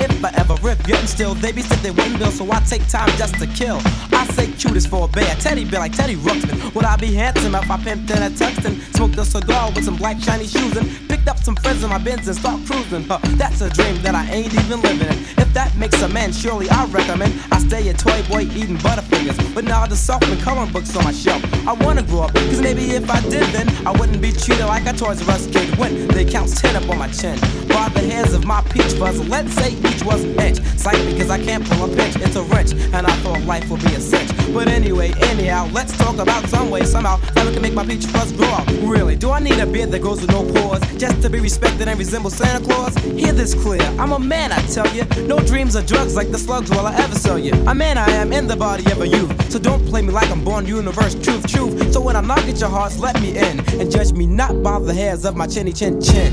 If 0.00 0.24
I 0.24 0.30
ever 0.36 0.54
rip, 0.62 0.86
yet 0.86 1.00
and 1.00 1.08
still, 1.08 1.34
they 1.34 1.52
be 1.52 1.62
wouldn't 1.62 2.18
bill, 2.18 2.30
so 2.30 2.50
I 2.50 2.60
take 2.60 2.86
time 2.88 3.08
just 3.16 3.34
to 3.38 3.46
kill. 3.46 3.80
I 4.12 4.26
say 4.34 4.50
cutest 4.52 4.88
for 4.88 5.04
a 5.04 5.08
bear, 5.08 5.34
teddy 5.36 5.64
bear 5.64 5.80
like 5.80 5.92
Teddy 5.92 6.16
Ruxpin. 6.16 6.74
Would 6.74 6.84
I 6.84 6.96
be 6.96 7.14
handsome 7.14 7.54
if 7.54 7.70
I 7.70 7.76
pimped 7.78 8.10
in 8.10 8.22
a 8.22 8.30
Tuxton? 8.30 8.80
Smoked 8.96 9.18
a 9.18 9.24
cigar 9.24 9.70
with 9.72 9.84
some 9.84 9.96
black 9.96 10.20
shiny 10.20 10.46
shoes 10.46 10.76
and 10.76 10.86
picked 11.08 11.28
up 11.28 11.38
some 11.38 11.56
friends 11.56 11.82
in 11.82 11.90
my 11.90 11.98
Benz 11.98 12.28
and 12.28 12.36
start 12.36 12.60
cruising. 12.66 13.04
Huh, 13.04 13.18
that's 13.36 13.60
a 13.60 13.70
dream 13.70 14.00
that 14.02 14.14
I 14.14 14.24
ain't 14.30 14.52
even 14.54 14.80
living 14.80 15.08
in. 15.08 15.18
If 15.38 15.52
that 15.54 15.76
makes 15.76 16.00
a 16.02 16.08
man, 16.08 16.32
surely 16.32 16.68
I 16.70 16.84
recommend 16.86 17.32
I 17.52 17.58
stay 17.58 17.88
a 17.88 17.94
toy 17.94 18.22
boy 18.28 18.42
eating 18.42 18.78
butterfingers. 18.78 19.54
But 19.54 19.64
now 19.64 19.86
the 19.86 19.96
soft 19.96 20.26
and 20.28 20.40
coloring 20.40 20.72
books 20.72 20.94
on 20.96 21.04
my 21.04 21.12
shelf. 21.12 21.42
I 21.66 21.72
wanna 21.72 22.02
grow 22.02 22.22
up, 22.22 22.34
cause 22.34 22.60
maybe 22.60 22.90
if 22.90 23.10
I 23.10 23.20
did 23.28 23.46
then 23.52 23.68
I 23.86 23.92
wouldn't 23.92 24.20
be 24.20 24.32
treated 24.32 24.66
like 24.66 24.86
a 24.86 24.92
Toys 24.92 25.26
R 25.28 25.34
Us 25.34 25.46
kid 25.46 25.76
when 25.78 26.08
they 26.08 26.24
count 26.24 26.56
10 26.56 26.76
up 26.76 26.88
on 26.88 26.98
my 26.98 27.08
chin. 27.08 27.38
By 27.68 27.88
the 27.90 28.00
hairs 28.00 28.34
of 28.34 28.44
my 28.44 28.62
peach 28.62 28.92
fuzz, 28.94 29.26
let's 29.28 29.52
say 29.54 29.77
each 29.84 30.04
was 30.04 30.24
an 30.24 30.38
inch. 30.40 30.58
Sight 30.76 31.04
because 31.06 31.30
I 31.30 31.42
can't 31.42 31.64
pull 31.68 31.84
a 31.84 31.96
pinch, 31.96 32.16
it's 32.16 32.36
a 32.36 32.42
wrench, 32.42 32.72
and 32.72 33.06
I 33.06 33.12
thought 33.22 33.42
life 33.42 33.68
would 33.70 33.82
be 33.82 33.94
a 33.94 34.00
cinch. 34.00 34.30
But 34.52 34.68
anyway, 34.68 35.12
anyhow, 35.22 35.68
let's 35.72 35.96
talk 35.96 36.18
about 36.18 36.48
some 36.48 36.70
way, 36.70 36.84
somehow, 36.84 37.16
how 37.34 37.46
we 37.46 37.52
can 37.52 37.62
make 37.62 37.74
my 37.74 37.84
peach 37.84 38.06
fuzz 38.06 38.32
grow 38.32 38.48
up. 38.48 38.66
Really, 38.82 39.16
do 39.16 39.30
I 39.30 39.40
need 39.40 39.58
a 39.58 39.66
beard 39.66 39.90
that 39.90 40.02
goes 40.02 40.20
with 40.20 40.30
no 40.30 40.44
pores 40.52 40.80
just 40.96 41.20
to 41.22 41.30
be 41.30 41.40
respected 41.40 41.88
and 41.88 41.98
resemble 41.98 42.30
Santa 42.30 42.64
Claus? 42.64 42.96
Hear 42.96 43.32
this 43.32 43.54
clear, 43.54 43.82
I'm 43.98 44.12
a 44.12 44.18
man, 44.18 44.52
I 44.52 44.60
tell 44.66 44.88
you. 44.94 45.04
No 45.26 45.38
dreams 45.40 45.76
or 45.76 45.82
drugs 45.82 46.14
like 46.16 46.30
the 46.30 46.38
slugs 46.38 46.70
will 46.70 46.86
I 46.86 46.94
ever 46.96 47.14
sell 47.14 47.38
you. 47.38 47.52
A 47.66 47.74
man 47.74 47.98
I 47.98 48.10
am 48.10 48.32
in 48.32 48.46
the 48.46 48.56
body 48.56 48.90
of 48.92 49.00
a 49.00 49.08
youth, 49.08 49.50
so 49.50 49.58
don't 49.58 49.84
play 49.86 50.02
me 50.02 50.10
like 50.12 50.30
I'm 50.30 50.44
born 50.44 50.66
universe, 50.66 51.14
truth, 51.14 51.46
truth. 51.46 51.92
So 51.92 52.00
when 52.00 52.16
I 52.16 52.20
knock 52.20 52.40
at 52.40 52.60
your 52.60 52.70
hearts, 52.70 52.98
let 52.98 53.20
me 53.20 53.36
in 53.36 53.60
and 53.80 53.90
judge 53.90 54.12
me 54.12 54.26
not 54.26 54.62
by 54.62 54.78
the 54.78 54.94
hairs 54.94 55.24
of 55.24 55.36
my 55.36 55.46
chinny 55.46 55.72
chin 55.72 56.00
chin. 56.00 56.32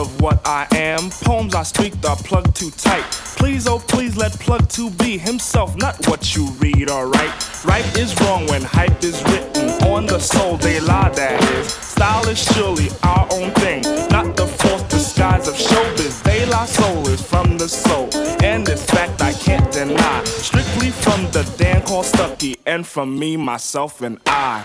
Of 0.00 0.18
what 0.22 0.40
I 0.46 0.66
am. 0.72 1.10
Poems 1.10 1.54
I 1.54 1.62
speak 1.62 1.92
are 2.08 2.16
plugged 2.16 2.56
too 2.56 2.70
tight. 2.70 3.04
Please, 3.36 3.66
oh 3.66 3.78
please, 3.78 4.16
let 4.16 4.32
plug 4.40 4.66
to 4.70 4.88
be 4.92 5.18
himself, 5.18 5.76
not 5.76 6.06
what 6.08 6.34
you 6.34 6.48
read 6.52 6.88
write. 6.88 7.64
Right 7.66 7.84
is 7.98 8.18
wrong 8.22 8.46
when 8.46 8.62
hype 8.62 9.04
is 9.04 9.22
written 9.24 9.68
on 9.92 10.06
the 10.06 10.18
soul. 10.18 10.56
De 10.56 10.80
La, 10.80 11.10
that 11.10 11.42
is. 11.52 11.70
Style 11.74 12.26
is 12.28 12.42
surely 12.54 12.88
our 13.02 13.28
own 13.32 13.50
thing, 13.60 13.82
not 14.08 14.36
the 14.36 14.46
false 14.46 14.84
disguise 14.84 15.46
of 15.46 15.54
showbiz. 15.54 16.22
De 16.22 16.46
La, 16.46 16.64
soul 16.64 17.06
is 17.08 17.20
from 17.20 17.58
the 17.58 17.68
soul, 17.68 18.08
and 18.42 18.66
this 18.66 18.82
fact 18.86 19.20
I 19.20 19.34
can't 19.34 19.70
deny. 19.70 20.24
Strictly 20.24 20.92
from 20.92 21.30
the 21.30 21.42
Dan 21.58 21.82
called 21.82 22.06
Stucky, 22.06 22.56
and 22.64 22.86
from 22.86 23.18
me, 23.18 23.36
myself, 23.36 24.00
and 24.00 24.18
I. 24.24 24.64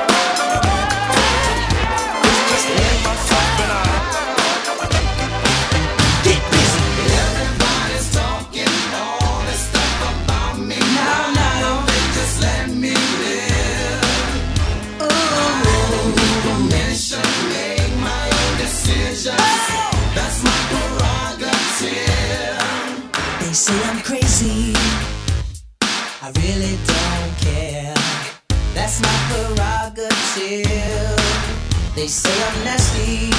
prerogative. 30.33 31.95
They 31.95 32.07
say 32.07 32.31
I'm 32.31 32.63
nasty, 32.63 33.29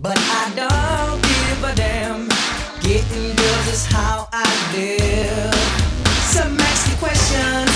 but 0.00 0.16
I 0.16 0.52
don't 0.56 1.20
give 1.22 1.64
a 1.64 1.74
damn. 1.74 2.28
Getting 2.80 3.36
girls 3.36 3.68
is 3.68 3.86
how 3.86 4.28
I 4.32 4.48
live. 4.72 5.54
Some 6.32 6.56
me 6.56 6.96
questions. 6.98 7.70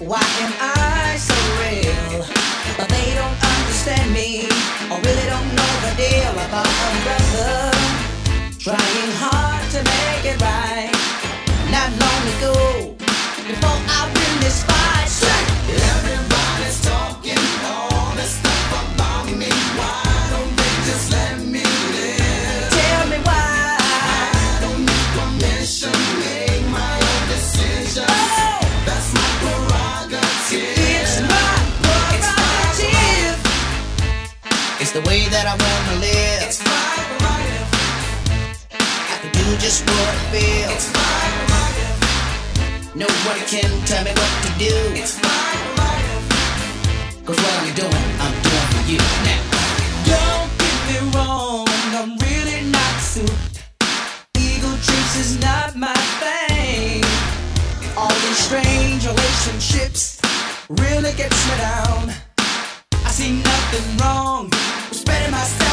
Why 0.00 0.22
am 0.44 0.52
I 0.60 1.16
so 1.16 1.36
real? 1.62 2.26
But 2.76 2.88
they 2.88 3.14
don't 3.14 3.38
understand 3.40 4.12
me, 4.12 4.46
or 4.90 4.98
really 5.00 5.26
don't 5.26 5.50
know 5.56 5.72
the 5.86 5.92
deal 5.96 6.34
about 6.46 6.68
a 6.68 6.90
brother. 7.04 7.72
Trying 8.58 9.12
hard 9.22 9.64
to 9.72 9.80
make 9.80 10.24
it 10.32 10.40
right. 10.40 10.92
Not 11.70 11.90
long 12.02 12.22
ago, 12.36 12.65
No 42.96 43.04
one 43.04 43.38
can 43.40 43.68
tell 43.84 44.02
me 44.04 44.10
what 44.10 44.32
to 44.44 44.50
do. 44.58 44.72
It's 44.96 45.20
my 45.22 45.28
prerogative. 45.76 47.26
Cause 47.26 47.36
what 47.36 47.54
I'm 47.60 47.74
doing, 47.74 48.06
I'm 48.24 48.32
doing 48.40 48.68
for 48.72 48.84
you 48.90 48.98
now. 49.20 49.42
Don't 50.08 50.48
get 50.56 50.78
me 50.88 50.98
wrong, 51.12 51.68
I'm 51.92 52.16
really 52.16 52.64
not 52.70 52.94
suited. 53.02 53.60
Ego 54.38 54.70
trips 54.80 55.14
is 55.20 55.38
not 55.42 55.76
my 55.76 55.92
thing. 56.24 57.04
All 57.98 58.16
these 58.24 58.38
strange 58.38 59.04
relationships 59.04 60.18
really 60.70 61.12
gets 61.20 61.36
me 61.50 61.56
down. 61.58 62.14
I 63.04 63.10
see 63.10 63.42
nothing 63.42 63.96
wrong 63.98 64.44
with 64.88 65.00
spreading 65.00 65.32
myself 65.32 65.65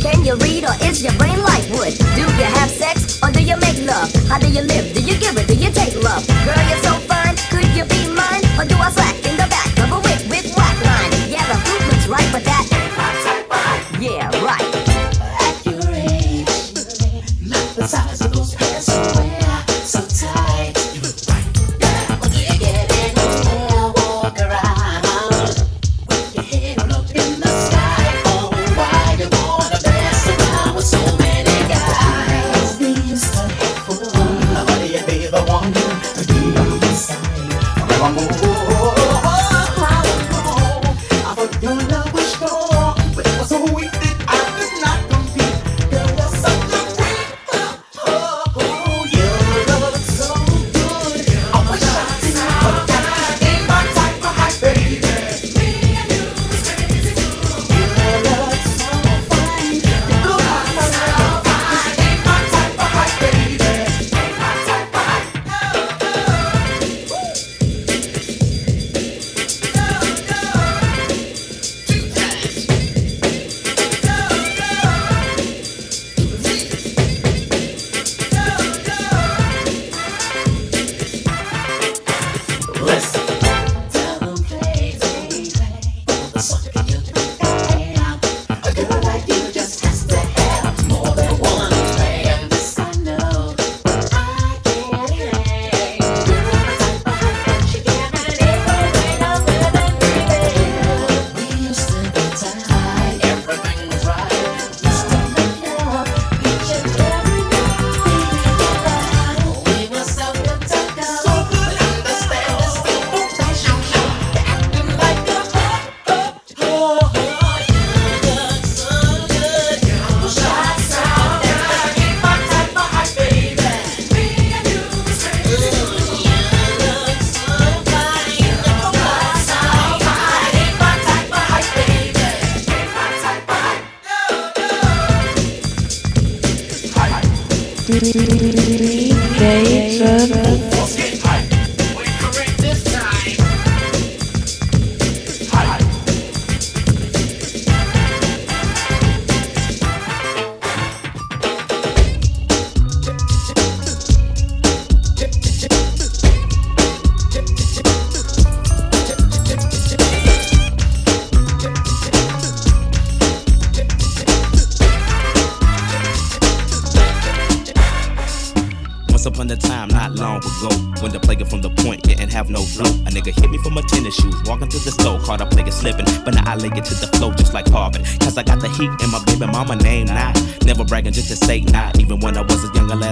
Can 0.00 0.24
you 0.24 0.36
read 0.36 0.64
or 0.64 0.74
is 0.82 1.02
your 1.02 1.12
brain 1.18 1.42
like 1.42 1.68
wood? 1.70 1.94
Do 2.14 2.22
you 2.22 2.48
have 2.58 2.70
sex 2.70 3.18
or 3.22 3.30
do 3.30 3.42
you 3.42 3.56
make 3.56 3.78
love? 3.82 4.12
How 4.28 4.38
do 4.38 4.48
you 4.48 4.62
live? 4.62 4.94
Do 4.94 5.00
you 5.02 5.18
give 5.18 5.36
it? 5.36 5.48
Do 5.48 5.54
you 5.54 5.70
take 5.70 5.94
love? 6.02 6.26
Girl, 6.46 6.62
you're 6.70 6.82
so 6.82 6.94
fine. 7.10 7.34
Could 7.50 7.66
you 7.74 7.84
be 7.84 8.06
mine? 8.14 8.42
Or 8.58 8.64
do 8.64 8.76
I 8.78 8.90
slack 8.90 9.17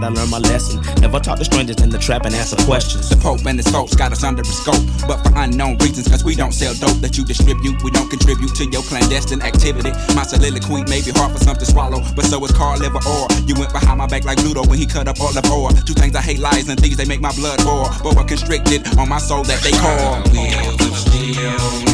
I 0.06 0.08
learned 0.08 0.30
my 0.30 0.38
lesson. 0.38 0.80
Never 1.00 1.18
talk 1.18 1.38
to 1.38 1.44
strangers 1.44 1.82
in 1.82 1.90
the 1.90 1.98
trap 1.98 2.26
and 2.26 2.34
answer 2.34 2.54
questions. 2.62 3.08
The 3.10 3.16
Pope 3.16 3.44
and 3.44 3.58
his 3.58 3.66
folks 3.66 3.96
got 3.96 4.12
us 4.12 4.22
under 4.22 4.42
a 4.42 4.44
scope, 4.44 4.78
but 5.08 5.18
for 5.18 5.32
unknown 5.34 5.78
reasons, 5.78 6.06
cause 6.06 6.22
we 6.22 6.36
don't 6.36 6.52
sell 6.54 6.74
dope 6.74 7.02
that 7.02 7.18
you 7.18 7.24
distribute. 7.24 7.82
We 7.82 7.90
don't 7.90 8.08
contribute 8.08 8.54
to 8.54 8.70
your 8.70 8.82
clandestine 8.82 9.42
activity. 9.42 9.90
My 10.14 10.22
soliloquy 10.22 10.84
may 10.86 11.02
be 11.02 11.10
hard 11.10 11.32
for 11.32 11.42
some 11.42 11.56
to 11.56 11.66
swallow, 11.66 12.06
but 12.14 12.24
so 12.24 12.38
is 12.44 12.52
Carl 12.52 12.78
Liver 12.78 13.02
Or. 13.02 13.26
You 13.50 13.58
went 13.58 13.72
behind 13.72 13.98
my 13.98 14.06
back 14.06 14.24
like 14.24 14.38
Ludo 14.44 14.62
when 14.62 14.78
he 14.78 14.86
cut 14.86 15.08
up 15.08 15.18
all 15.18 15.36
of 15.36 15.50
ore. 15.50 15.72
Two 15.82 15.94
things 15.94 16.14
I 16.14 16.22
hate 16.22 16.38
lies 16.38 16.68
and 16.68 16.78
thieves, 16.78 16.96
they 16.96 17.04
make 17.04 17.20
my 17.20 17.34
blood 17.34 17.58
boil. 17.64 17.90
But 18.04 18.14
we're 18.14 18.30
constricted 18.30 18.86
on 18.98 19.08
my 19.08 19.18
soul 19.18 19.42
that 19.42 19.58
they 19.66 19.74
call 19.74 20.22
wheels 20.30 20.78
of 20.86 20.94
steel. 20.94 21.85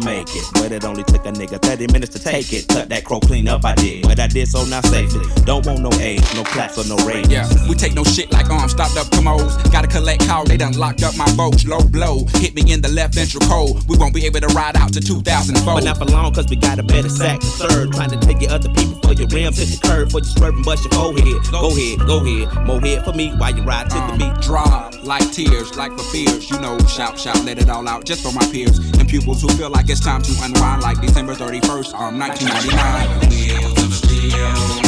To 0.00 0.06
make 0.06 0.28
it, 0.34 0.44
but 0.54 0.72
it 0.72 0.84
only 0.84 1.04
took 1.04 1.24
a 1.26 1.32
nigga 1.32 1.60
30 1.60 1.92
minutes 1.92 2.12
to 2.12 2.22
take 2.22 2.52
it. 2.52 2.68
Cut 2.68 2.88
that 2.88 3.04
crow 3.04 3.20
clean 3.20 3.48
up, 3.48 3.64
I 3.64 3.74
did, 3.74 4.02
but 4.02 4.18
I 4.18 4.26
did 4.26 4.48
so 4.48 4.64
not 4.64 4.84
safely. 4.86 5.24
Don't 5.44 5.64
want 5.66 5.80
no 5.80 5.92
age, 6.00 6.22
no 6.34 6.44
claps 6.44 6.78
or 6.78 6.86
no 6.88 6.96
ratings. 7.06 7.32
Yeah, 7.32 7.48
we 7.68 7.74
take 7.74 7.94
no 7.94 8.04
shit 8.04 8.30
like 8.32 8.50
uh, 8.50 8.54
arms 8.54 8.72
stopped 8.72 8.96
up 8.96 9.10
commodes. 9.10 9.56
Gotta 9.70 9.88
collect 9.88 10.26
call, 10.26 10.44
they 10.44 10.56
done 10.56 10.74
locked 10.74 11.02
up 11.02 11.16
my 11.16 11.30
boats. 11.36 11.66
Low 11.66 11.80
blow, 11.80 12.24
hit 12.36 12.54
me 12.54 12.72
in 12.72 12.80
the 12.80 12.88
left 12.88 13.14
ventral 13.14 13.40
cold. 13.48 13.88
We 13.88 13.96
won't 13.96 14.14
be 14.14 14.26
able 14.26 14.40
to 14.40 14.48
ride 14.48 14.76
out 14.76 14.92
to 14.94 15.00
2004. 15.00 15.74
But 15.74 15.84
not 15.84 15.98
for 15.98 16.06
long, 16.06 16.32
cause 16.34 16.48
we 16.48 16.56
got 16.56 16.78
a 16.78 16.82
better 16.82 17.08
sack 17.08 17.40
to 17.40 17.46
serve. 17.46 17.92
Trying 17.92 18.10
to 18.10 18.18
take 18.18 18.40
your 18.40 18.52
other 18.52 18.68
people 18.70 18.98
for 19.02 19.12
your 19.12 19.28
rims, 19.28 19.58
hit 19.58 19.68
the 19.68 19.86
curve, 19.86 20.10
for 20.10 20.18
you 20.18 20.24
swerve 20.24 20.54
and 20.54 20.64
bust 20.64 20.84
your 20.84 20.92
forehead. 20.92 21.42
Go 21.50 21.70
ahead, 21.70 21.98
go 22.06 22.24
ahead, 22.24 22.66
more 22.66 22.80
head 22.80 23.04
for 23.04 23.12
me 23.12 23.30
while 23.36 23.54
you 23.54 23.62
ride 23.62 23.88
to 23.90 23.96
the 23.96 24.02
uh, 24.02 24.16
beat. 24.16 24.42
Draw 24.42 24.95
like 25.06 25.30
tears, 25.32 25.76
like 25.76 25.92
for 25.92 26.04
fears. 26.04 26.50
You 26.50 26.60
know, 26.60 26.78
shout, 26.86 27.18
shout, 27.18 27.42
let 27.44 27.58
it 27.58 27.70
all 27.70 27.88
out 27.88 28.04
just 28.04 28.22
for 28.22 28.32
my 28.32 28.44
peers 28.50 28.78
and 28.98 29.08
pupils 29.08 29.42
who 29.42 29.48
feel 29.50 29.70
like 29.70 29.88
it's 29.88 30.00
time 30.00 30.22
to 30.22 30.32
unwind 30.42 30.82
like 30.82 31.00
December 31.00 31.34
31st, 31.34 31.94
um, 31.94 32.18
1999. 32.18 34.85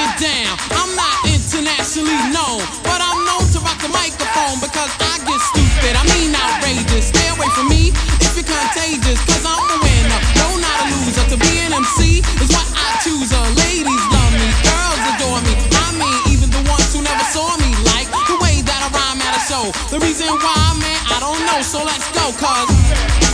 Get 0.00 0.16
down. 0.16 0.52
I'm 0.80 0.92
not 0.96 1.16
internationally 1.28 2.20
known, 2.32 2.64
but 2.80 3.00
I'm 3.04 3.20
known 3.28 3.44
to 3.52 3.58
rock 3.60 3.76
the 3.84 3.92
microphone 3.92 4.56
because 4.64 4.88
I 4.96 5.20
get 5.28 5.40
stupid. 5.52 5.92
I 5.92 6.02
mean 6.16 6.32
outrageous. 6.32 7.12
Stay 7.12 7.28
away 7.36 7.48
from 7.52 7.68
me 7.68 7.92
if 8.24 8.32
you're 8.32 8.48
contagious, 8.48 9.20
cause 9.28 9.44
I'm 9.44 9.60
the 9.68 9.78
winner. 9.84 10.20
No, 10.40 10.56
not 10.56 10.76
a 10.80 10.86
loser. 10.96 11.24
To 11.32 11.36
be 11.36 11.52
an 11.68 11.76
MC 11.76 12.24
is 12.40 12.48
what 12.48 12.68
I 12.72 12.88
choose. 13.04 13.28
Uh, 13.28 13.44
ladies 13.60 14.04
love 14.08 14.32
me, 14.32 14.48
girls 14.64 15.02
adore 15.12 15.40
me. 15.44 15.52
I 15.84 15.88
mean, 16.00 16.18
even 16.32 16.48
the 16.48 16.62
ones 16.64 16.88
who 16.96 17.04
never 17.04 17.26
saw 17.28 17.52
me 17.60 17.70
like 17.92 18.08
the 18.08 18.36
way 18.40 18.64
that 18.64 18.80
I 18.80 18.88
rhyme 18.96 19.20
at 19.20 19.36
a 19.36 19.42
show. 19.44 19.68
The 19.92 20.00
reason 20.00 20.32
why, 20.32 20.60
man, 20.80 21.00
I 21.12 21.18
don't 21.20 21.42
know. 21.44 21.60
So 21.60 21.84
let's 21.84 22.08
go, 22.16 22.32
cause. 22.40 23.29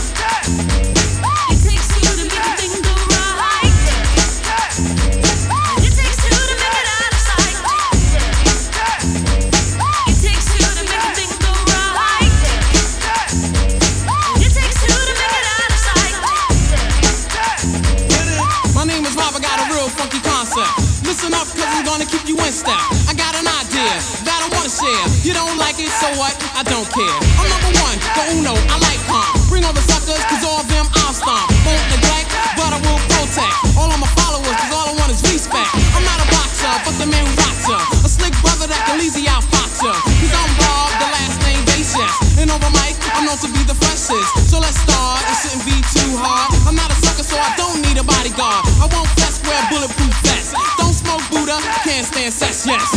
What? 26.17 26.33
I 26.57 26.65
don't 26.65 26.89
care. 26.89 27.17
I'm 27.37 27.45
number 27.45 27.71
one, 27.85 27.97
the 28.01 28.23
uno, 28.33 28.53
I 28.73 28.75
like 28.81 29.01
calm. 29.05 29.37
Bring 29.47 29.63
all 29.63 29.73
the 29.73 29.85
suckers, 29.85 30.19
cause 30.27 30.41
all 30.41 30.59
of 30.59 30.67
them 30.67 30.89
I'll 31.05 31.13
stomp. 31.13 31.45
Won't 31.63 31.85
neglect, 31.93 32.33
but 32.57 32.73
I 32.73 32.81
will 32.81 33.01
protect. 33.05 33.77
All 33.77 33.87
of 33.87 33.99
my 34.01 34.09
followers, 34.17 34.57
cause 34.57 34.73
all 34.73 34.89
I 34.89 34.95
want 34.97 35.13
is 35.13 35.21
respect. 35.29 35.69
I'm 35.93 36.03
not 36.03 36.17
a 36.17 36.27
boxer, 36.33 36.73
but 36.83 36.97
the 36.97 37.05
man 37.05 37.21
who 37.21 37.33
rocks 37.37 37.69
ya. 37.69 37.77
A 38.01 38.09
slick 38.09 38.33
brother 38.41 38.65
that 38.65 38.81
can 38.89 38.97
easy 38.97 39.29
outfox 39.29 39.85
ya. 39.85 39.93
Cause 39.93 40.33
I'm 40.33 40.51
Rob, 40.57 40.89
the 40.97 41.09
last 41.13 41.37
name 41.45 41.61
basis. 41.69 42.11
And 42.41 42.49
over 42.49 42.71
mic, 42.81 42.97
I'm 43.13 43.29
known 43.29 43.37
to 43.45 43.49
be 43.53 43.61
the 43.69 43.77
freshest. 43.77 44.49
So 44.49 44.57
let's 44.57 44.81
start, 44.81 45.21
it 45.21 45.37
shouldn't 45.45 45.65
be 45.69 45.77
too 45.93 46.17
hard. 46.17 46.49
I'm 46.65 46.73
not 46.73 46.89
a 46.89 46.97
sucker, 46.97 47.23
so 47.23 47.37
I 47.37 47.53
don't 47.61 47.77
need 47.85 48.01
a 48.01 48.05
bodyguard. 48.05 48.65
I 48.81 48.89
won't 48.89 49.09
fess, 49.21 49.37
wear 49.45 49.61
bulletproof 49.69 50.13
vest. 50.25 50.57
Don't 50.81 50.97
smoke 50.97 51.21
Buddha, 51.29 51.61
can't 51.85 52.09
stand 52.09 52.33
sex, 52.33 52.65
yes. 52.65 52.96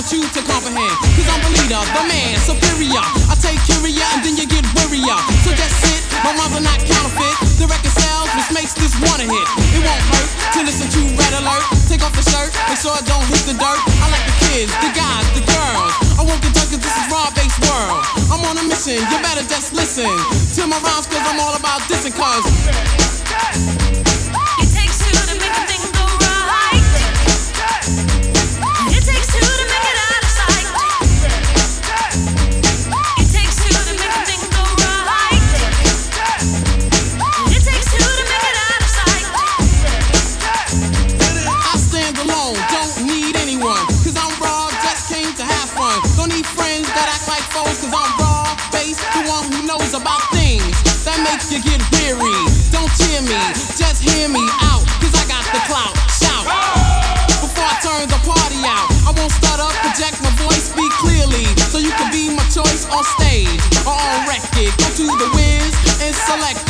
Want 0.00 0.16
you 0.16 0.24
to 0.24 0.40
comprehend. 0.48 0.96
Cause 1.12 1.28
I'm 1.28 1.44
the 1.44 1.52
leader, 1.60 1.76
the 1.76 2.02
man, 2.08 2.32
superior. 2.40 3.04
I 3.28 3.36
take 3.36 3.60
curia 3.68 4.00
and 4.16 4.24
then 4.24 4.32
you 4.32 4.48
get 4.48 4.64
wearier. 4.72 5.20
So 5.44 5.52
that's 5.52 5.76
it, 5.92 6.00
my 6.24 6.32
rhymes 6.40 6.56
are 6.56 6.64
not 6.64 6.80
counterfeit. 6.88 7.36
The 7.60 7.68
record 7.68 7.92
sells, 7.92 8.32
which 8.32 8.48
makes 8.48 8.72
this 8.72 8.96
one 8.96 9.20
a 9.20 9.28
hit. 9.28 9.46
It 9.76 9.84
won't 9.84 10.00
hurt 10.08 10.28
to 10.56 10.58
listen 10.64 10.88
to 10.88 11.00
Red 11.20 11.44
Alert. 11.44 11.68
Take 11.84 12.00
off 12.00 12.16
the 12.16 12.24
shirt, 12.32 12.48
make 12.72 12.80
sure 12.80 12.96
it 12.96 13.04
don't 13.04 13.28
hit 13.28 13.44
the 13.44 13.52
dirt. 13.60 13.80
I 14.00 14.08
like 14.08 14.24
the 14.24 14.36
kids, 14.48 14.72
the 14.80 14.88
guys, 14.96 15.26
the 15.36 15.44
girls. 15.44 15.92
I 16.16 16.24
won't 16.24 16.40
get 16.40 16.56
cause 16.56 16.72
this 16.72 16.96
is 16.96 17.06
raw 17.12 17.28
based 17.36 17.60
world. 17.68 18.00
I'm 18.32 18.40
on 18.48 18.56
a 18.56 18.64
mission, 18.64 18.96
you 18.96 19.16
better 19.20 19.44
just 19.44 19.76
listen 19.76 20.08
to 20.08 20.60
my 20.64 20.80
rhymes 20.80 21.12
cause 21.12 21.24
I'm 21.28 21.36
all 21.44 21.52
about 21.60 21.84
this 21.92 22.08
and 22.08 22.16
cause. 22.16 22.48
Make 51.60 51.78
get 51.78 51.82
weary. 51.92 52.46
Don't 52.70 52.90
cheer 52.96 53.22
me, 53.22 53.36
just 53.76 54.02
hear 54.02 54.28
me 54.28 54.40
out, 54.60 54.84
cause 55.00 55.14
I 55.14 55.24
got 55.28 55.44
the 55.52 55.60
clout. 55.68 55.94
Shout! 56.08 56.44
Before 57.40 57.64
I 57.64 57.76
turn 57.82 58.08
the 58.08 58.20
party 58.24 58.60
out, 58.64 58.88
I 59.04 59.12
won't 59.16 59.32
stutter, 59.32 59.68
project 59.80 60.22
my 60.22 60.30
voice, 60.40 60.70
speak 60.70 60.92
clearly. 61.00 61.44
So 61.72 61.78
you 61.78 61.90
can 61.90 62.10
be 62.12 62.30
my 62.34 62.44
choice 62.48 62.86
on 62.88 63.04
stage 63.18 63.60
or 63.86 63.94
on 63.94 64.28
record. 64.28 64.72
Go 64.78 64.88
to 64.88 65.06
the 65.06 65.28
whiz 65.34 65.74
and 66.00 66.14
select 66.14 66.69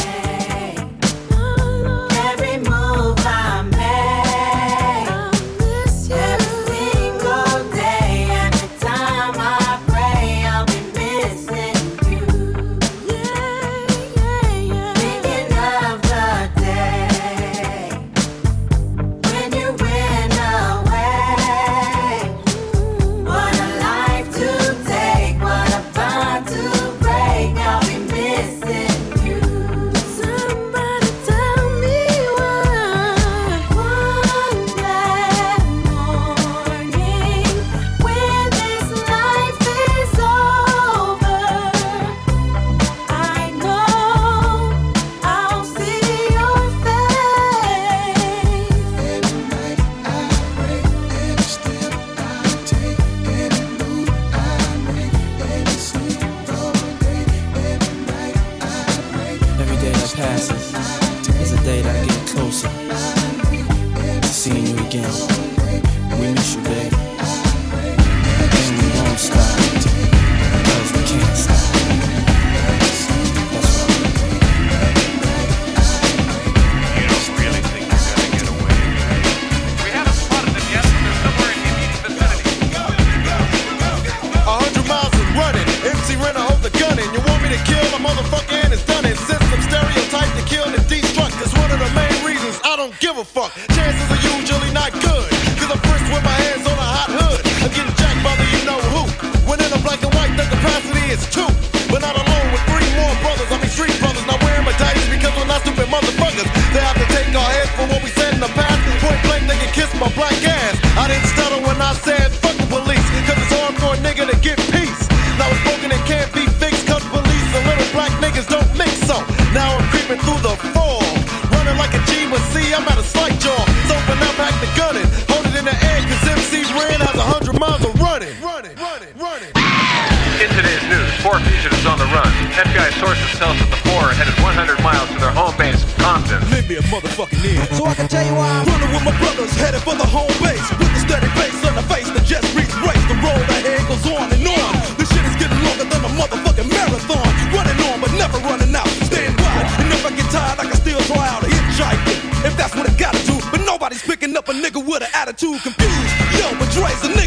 FBI 132.61 132.93
sources 133.01 133.25
tell 133.41 133.49
us 133.49 133.57
that 133.57 133.73
the 133.73 133.81
four 133.89 134.05
are 134.05 134.13
headed 134.13 134.37
100 134.37 134.53
miles 134.85 135.09
to 135.09 135.17
their 135.17 135.33
home 135.33 135.49
base, 135.57 135.81
Compton. 135.97 136.37
Lend 136.53 136.69
me 136.69 136.77
a 136.77 136.85
motherfucking 136.93 137.41
ear. 137.41 137.57
So 137.73 137.89
I 137.89 137.97
can 137.97 138.05
tell 138.05 138.21
you 138.21 138.37
why 138.37 138.45
I'm 138.53 138.69
running 138.69 138.91
with 138.93 139.01
my 139.01 139.15
brothers, 139.17 139.49
headed 139.57 139.81
for 139.81 139.97
the 139.97 140.05
home 140.05 140.29
base. 140.37 140.61
With 140.77 140.93
a 140.93 141.01
steady 141.01 141.25
face 141.41 141.57
on 141.65 141.73
the 141.73 141.81
face 141.89 142.05
that 142.13 142.21
just 142.21 142.45
reached 142.53 142.77
race. 142.85 143.01
The 143.09 143.17
road 143.17 143.45
ahead 143.49 143.81
goes 143.89 144.05
on 144.13 144.29
and 144.29 144.45
on. 144.45 144.71
This 144.93 145.09
shit 145.09 145.25
is 145.25 145.33
getting 145.41 145.57
longer 145.57 145.89
than 145.89 146.05
a 146.05 146.11
motherfucking 146.13 146.69
marathon. 146.69 147.25
Running 147.49 147.79
on, 147.89 147.97
but 147.97 148.13
never 148.13 148.37
running 148.45 148.69
out. 148.77 148.85
Staying 149.09 149.33
wide, 149.41 149.65
and 149.81 149.89
if 149.89 150.05
I 150.05 150.13
get 150.13 150.29
tired, 150.29 150.61
I 150.61 150.65
can 150.69 150.77
still 150.77 151.01
try 151.09 151.25
out 151.33 151.41
a 151.41 151.49
hitchhiking. 151.49 152.45
If 152.45 152.53
that's 152.61 152.77
what 152.77 152.85
I 152.85 152.93
gotta 152.93 153.21
do, 153.25 153.41
but 153.49 153.65
nobody's 153.65 154.05
picking 154.05 154.37
up 154.37 154.49
a 154.49 154.53
nigga 154.53 154.77
with 154.85 155.01
an 155.01 155.09
attitude 155.17 155.61
confused. 155.65 156.13
Yo, 156.37 156.45
but 156.61 156.69
Dre's 156.69 157.01
a 157.05 157.09
nigga 157.09 157.20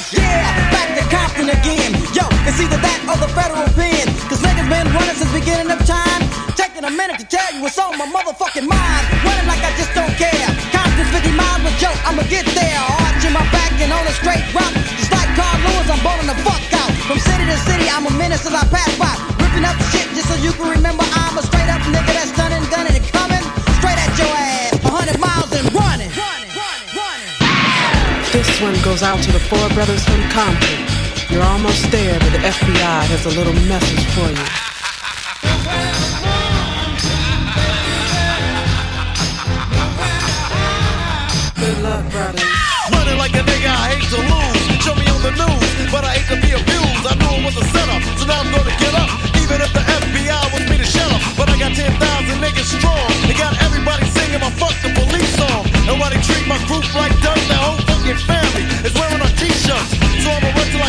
won't. 0.00 0.12
Yeah, 0.12 0.72
back 0.72 0.88
to 0.96 1.04
Compton 1.12 1.48
again. 1.50 1.92
Yo, 2.16 2.24
it's 2.48 2.60
either 2.60 2.80
that 2.80 2.98
or 3.04 3.16
the 3.20 3.30
federal 3.36 3.68
pen. 3.76 4.06
Cause 4.28 4.40
niggas 4.40 4.68
been 4.68 4.88
running 4.92 5.16
since 5.16 5.32
beginning 5.32 5.70
of 5.70 5.80
time. 5.84 6.22
Taking 6.56 6.84
a 6.84 6.92
minute 6.92 7.20
to 7.20 7.26
tell 7.26 7.48
you 7.52 7.62
what's 7.62 7.78
on 7.78 7.96
my 7.98 8.08
motherfucking 8.08 8.66
mind. 8.66 9.04
Running 9.24 9.46
like 9.48 9.60
I 9.60 9.72
just 9.76 9.92
don't 9.92 10.12
care. 10.16 10.48
Compton's 10.72 11.10
50 11.12 11.32
miles, 11.36 11.60
but 11.64 11.74
yo, 11.80 11.90
I'ma 12.08 12.24
get 12.28 12.46
there. 12.56 12.80
Arching 13.04 13.34
my 13.34 13.44
back 13.52 13.72
and 13.80 13.92
on 13.92 14.04
a 14.06 14.14
straight 14.16 14.44
route. 14.54 14.74
Just 14.96 15.12
like 15.12 15.28
Carl 15.36 15.58
Lewis, 15.68 15.88
I'm 15.90 16.00
bowling 16.00 16.28
the 16.28 16.38
fuck 16.46 16.62
out. 16.80 16.92
From 17.08 17.18
city 17.20 17.44
to 17.44 17.58
city, 17.68 17.86
I'm 17.90 18.06
a 18.06 18.12
menace 18.16 18.46
as 18.46 18.54
I 18.54 18.64
pass 18.68 18.92
by. 18.96 19.12
Ripping 19.42 19.64
up 19.64 19.76
the 19.76 19.86
shit 19.92 20.08
just 20.16 20.28
so 20.28 20.36
you 20.40 20.52
can 20.56 20.70
remember 20.70 20.99
out 29.20 29.26
to 29.26 29.32
the 29.32 29.40
four 29.40 29.68
brothers 29.74 30.04
from 30.04 30.20
Compton. 30.30 30.86
You're 31.28 31.42
almost 31.42 31.90
there, 31.90 32.18
but 32.20 32.32
the 32.32 32.38
FBI 32.38 32.96
has 33.12 33.26
a 33.26 33.32
little 33.36 33.52
message 33.68 34.04
for 34.16 34.28
you. 34.28 34.46
Running 42.92 43.18
like 43.18 43.34
a 43.34 43.44
nigga 43.44 43.68
I 43.68 43.92
hate 43.92 44.08
to 44.08 44.20
lose. 44.20 44.60
Show 44.84 44.94
me 44.94 45.06
on 45.12 45.20
the 45.22 45.32
news, 45.36 45.90
but 45.92 46.04
I 46.04 46.16
hate 46.16 46.28
to 46.32 46.38
be 46.40 46.52
abused. 46.56 47.04
I 47.04 47.14
knew 47.20 47.40
it 47.40 47.44
was 47.44 47.56
a 47.60 47.66
setup, 47.72 48.02
so 48.18 48.24
now 48.26 48.40
I'm 48.40 48.50
gonna 48.52 48.76
get 48.80 48.94
up. 48.94 49.10
Even 49.36 49.60
if 49.60 49.72
the 49.72 49.84
FBI 49.84 50.40
wants 50.52 50.68
me 50.70 50.76
to 50.78 50.86
shut 50.86 51.10
up, 51.12 51.20
but 51.36 51.48
I 51.50 51.58
got 51.58 51.72
10,000 51.76 51.92
niggas 52.40 52.68
strong. 52.78 53.08
They 53.28 53.34
got 53.34 53.52
everybody 53.62 54.06
singing 54.16 54.40
my 54.40 54.50
fuck 54.56 54.74
the 54.80 54.90
police 54.96 55.32
song. 55.36 55.66
And 55.88 55.98
why 56.00 56.08
they 56.08 56.20
treat 56.22 56.46
my 56.46 56.58
group 56.70 56.86
like 56.94 57.12
dirt, 57.20 57.42
that 57.50 57.60
whole 57.60 57.80
fucking 57.90 58.20
family 58.30 58.64
is 58.86 58.94
wearing 58.94 59.09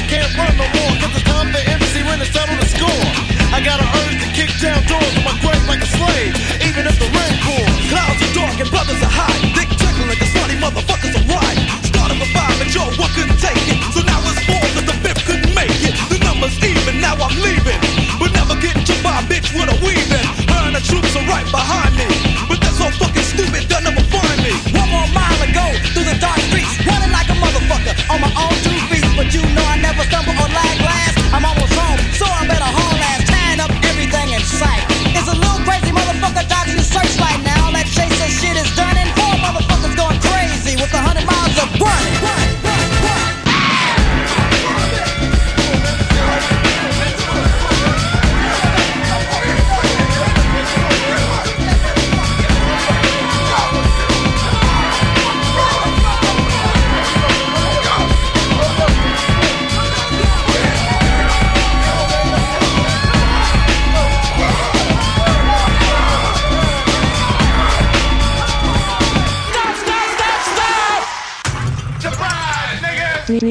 can't 0.07 0.31
run 0.37 0.53
no 0.57 0.67
more, 0.75 0.93
cause 0.99 1.13
it's 1.13 1.23
time 1.27 1.51
for 1.51 1.61
MC 1.61 2.01
Ren 2.03 2.19
to 2.19 2.25
settle 2.25 2.57
the 2.57 2.67
score. 2.67 3.05
I 3.51 3.59
gotta 3.59 3.83
urge 3.83 4.17
to 4.23 4.29
kick 4.31 4.51
down 4.63 4.79
doors 4.87 5.13
in 5.15 5.23
my 5.23 5.35
grave 5.43 5.63
like 5.67 5.83
a 5.83 5.89
slave, 5.89 6.33
even 6.63 6.87
if 6.87 6.95
the 6.97 7.09
rain 7.11 7.35
pours. 7.43 7.75
Clouds 7.91 8.19
are 8.23 8.33
dark 8.33 8.55
and 8.59 8.69
brothers 8.71 9.01
are 9.03 9.11
high. 9.11 9.39
Dick 9.55 9.69
tickling 9.75 10.07
like 10.07 10.21
a 10.23 10.29
slutty 10.31 10.57
motherfuckers 10.59 11.15
are 11.15 11.27
right. 11.31 11.59
Started 11.83 12.17
with 12.19 12.31
five, 12.31 12.55
but 12.59 12.69
yo, 12.71 12.83
what 12.99 13.11
couldn't 13.11 13.39
take 13.39 13.63
it? 13.67 13.77
So 13.91 14.01
now 14.03 14.19
it's 14.27 14.39
four, 14.47 14.63
but 14.75 14.85
the 14.87 14.95
fifth 15.03 15.23
couldn't 15.27 15.53
make 15.55 15.79
it. 15.83 15.93
The 16.07 16.19
number's 16.23 16.55
even, 16.63 16.99
now 16.99 17.15
I'm 17.19 17.35
leaving. 17.43 17.81
But 18.19 18.31
never 18.31 18.55
getting 18.59 18.83
to 18.87 18.95
my 19.03 19.19
bitch 19.27 19.51
with 19.51 19.67
a 19.67 19.77
weaving. 19.83 20.27
Her 20.47 20.61
and 20.71 20.75
the 20.75 20.83
troops 20.83 21.15
are 21.15 21.27
right 21.27 21.47
behind 21.51 21.95
me. 21.99 22.20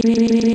Jason. 0.02 0.49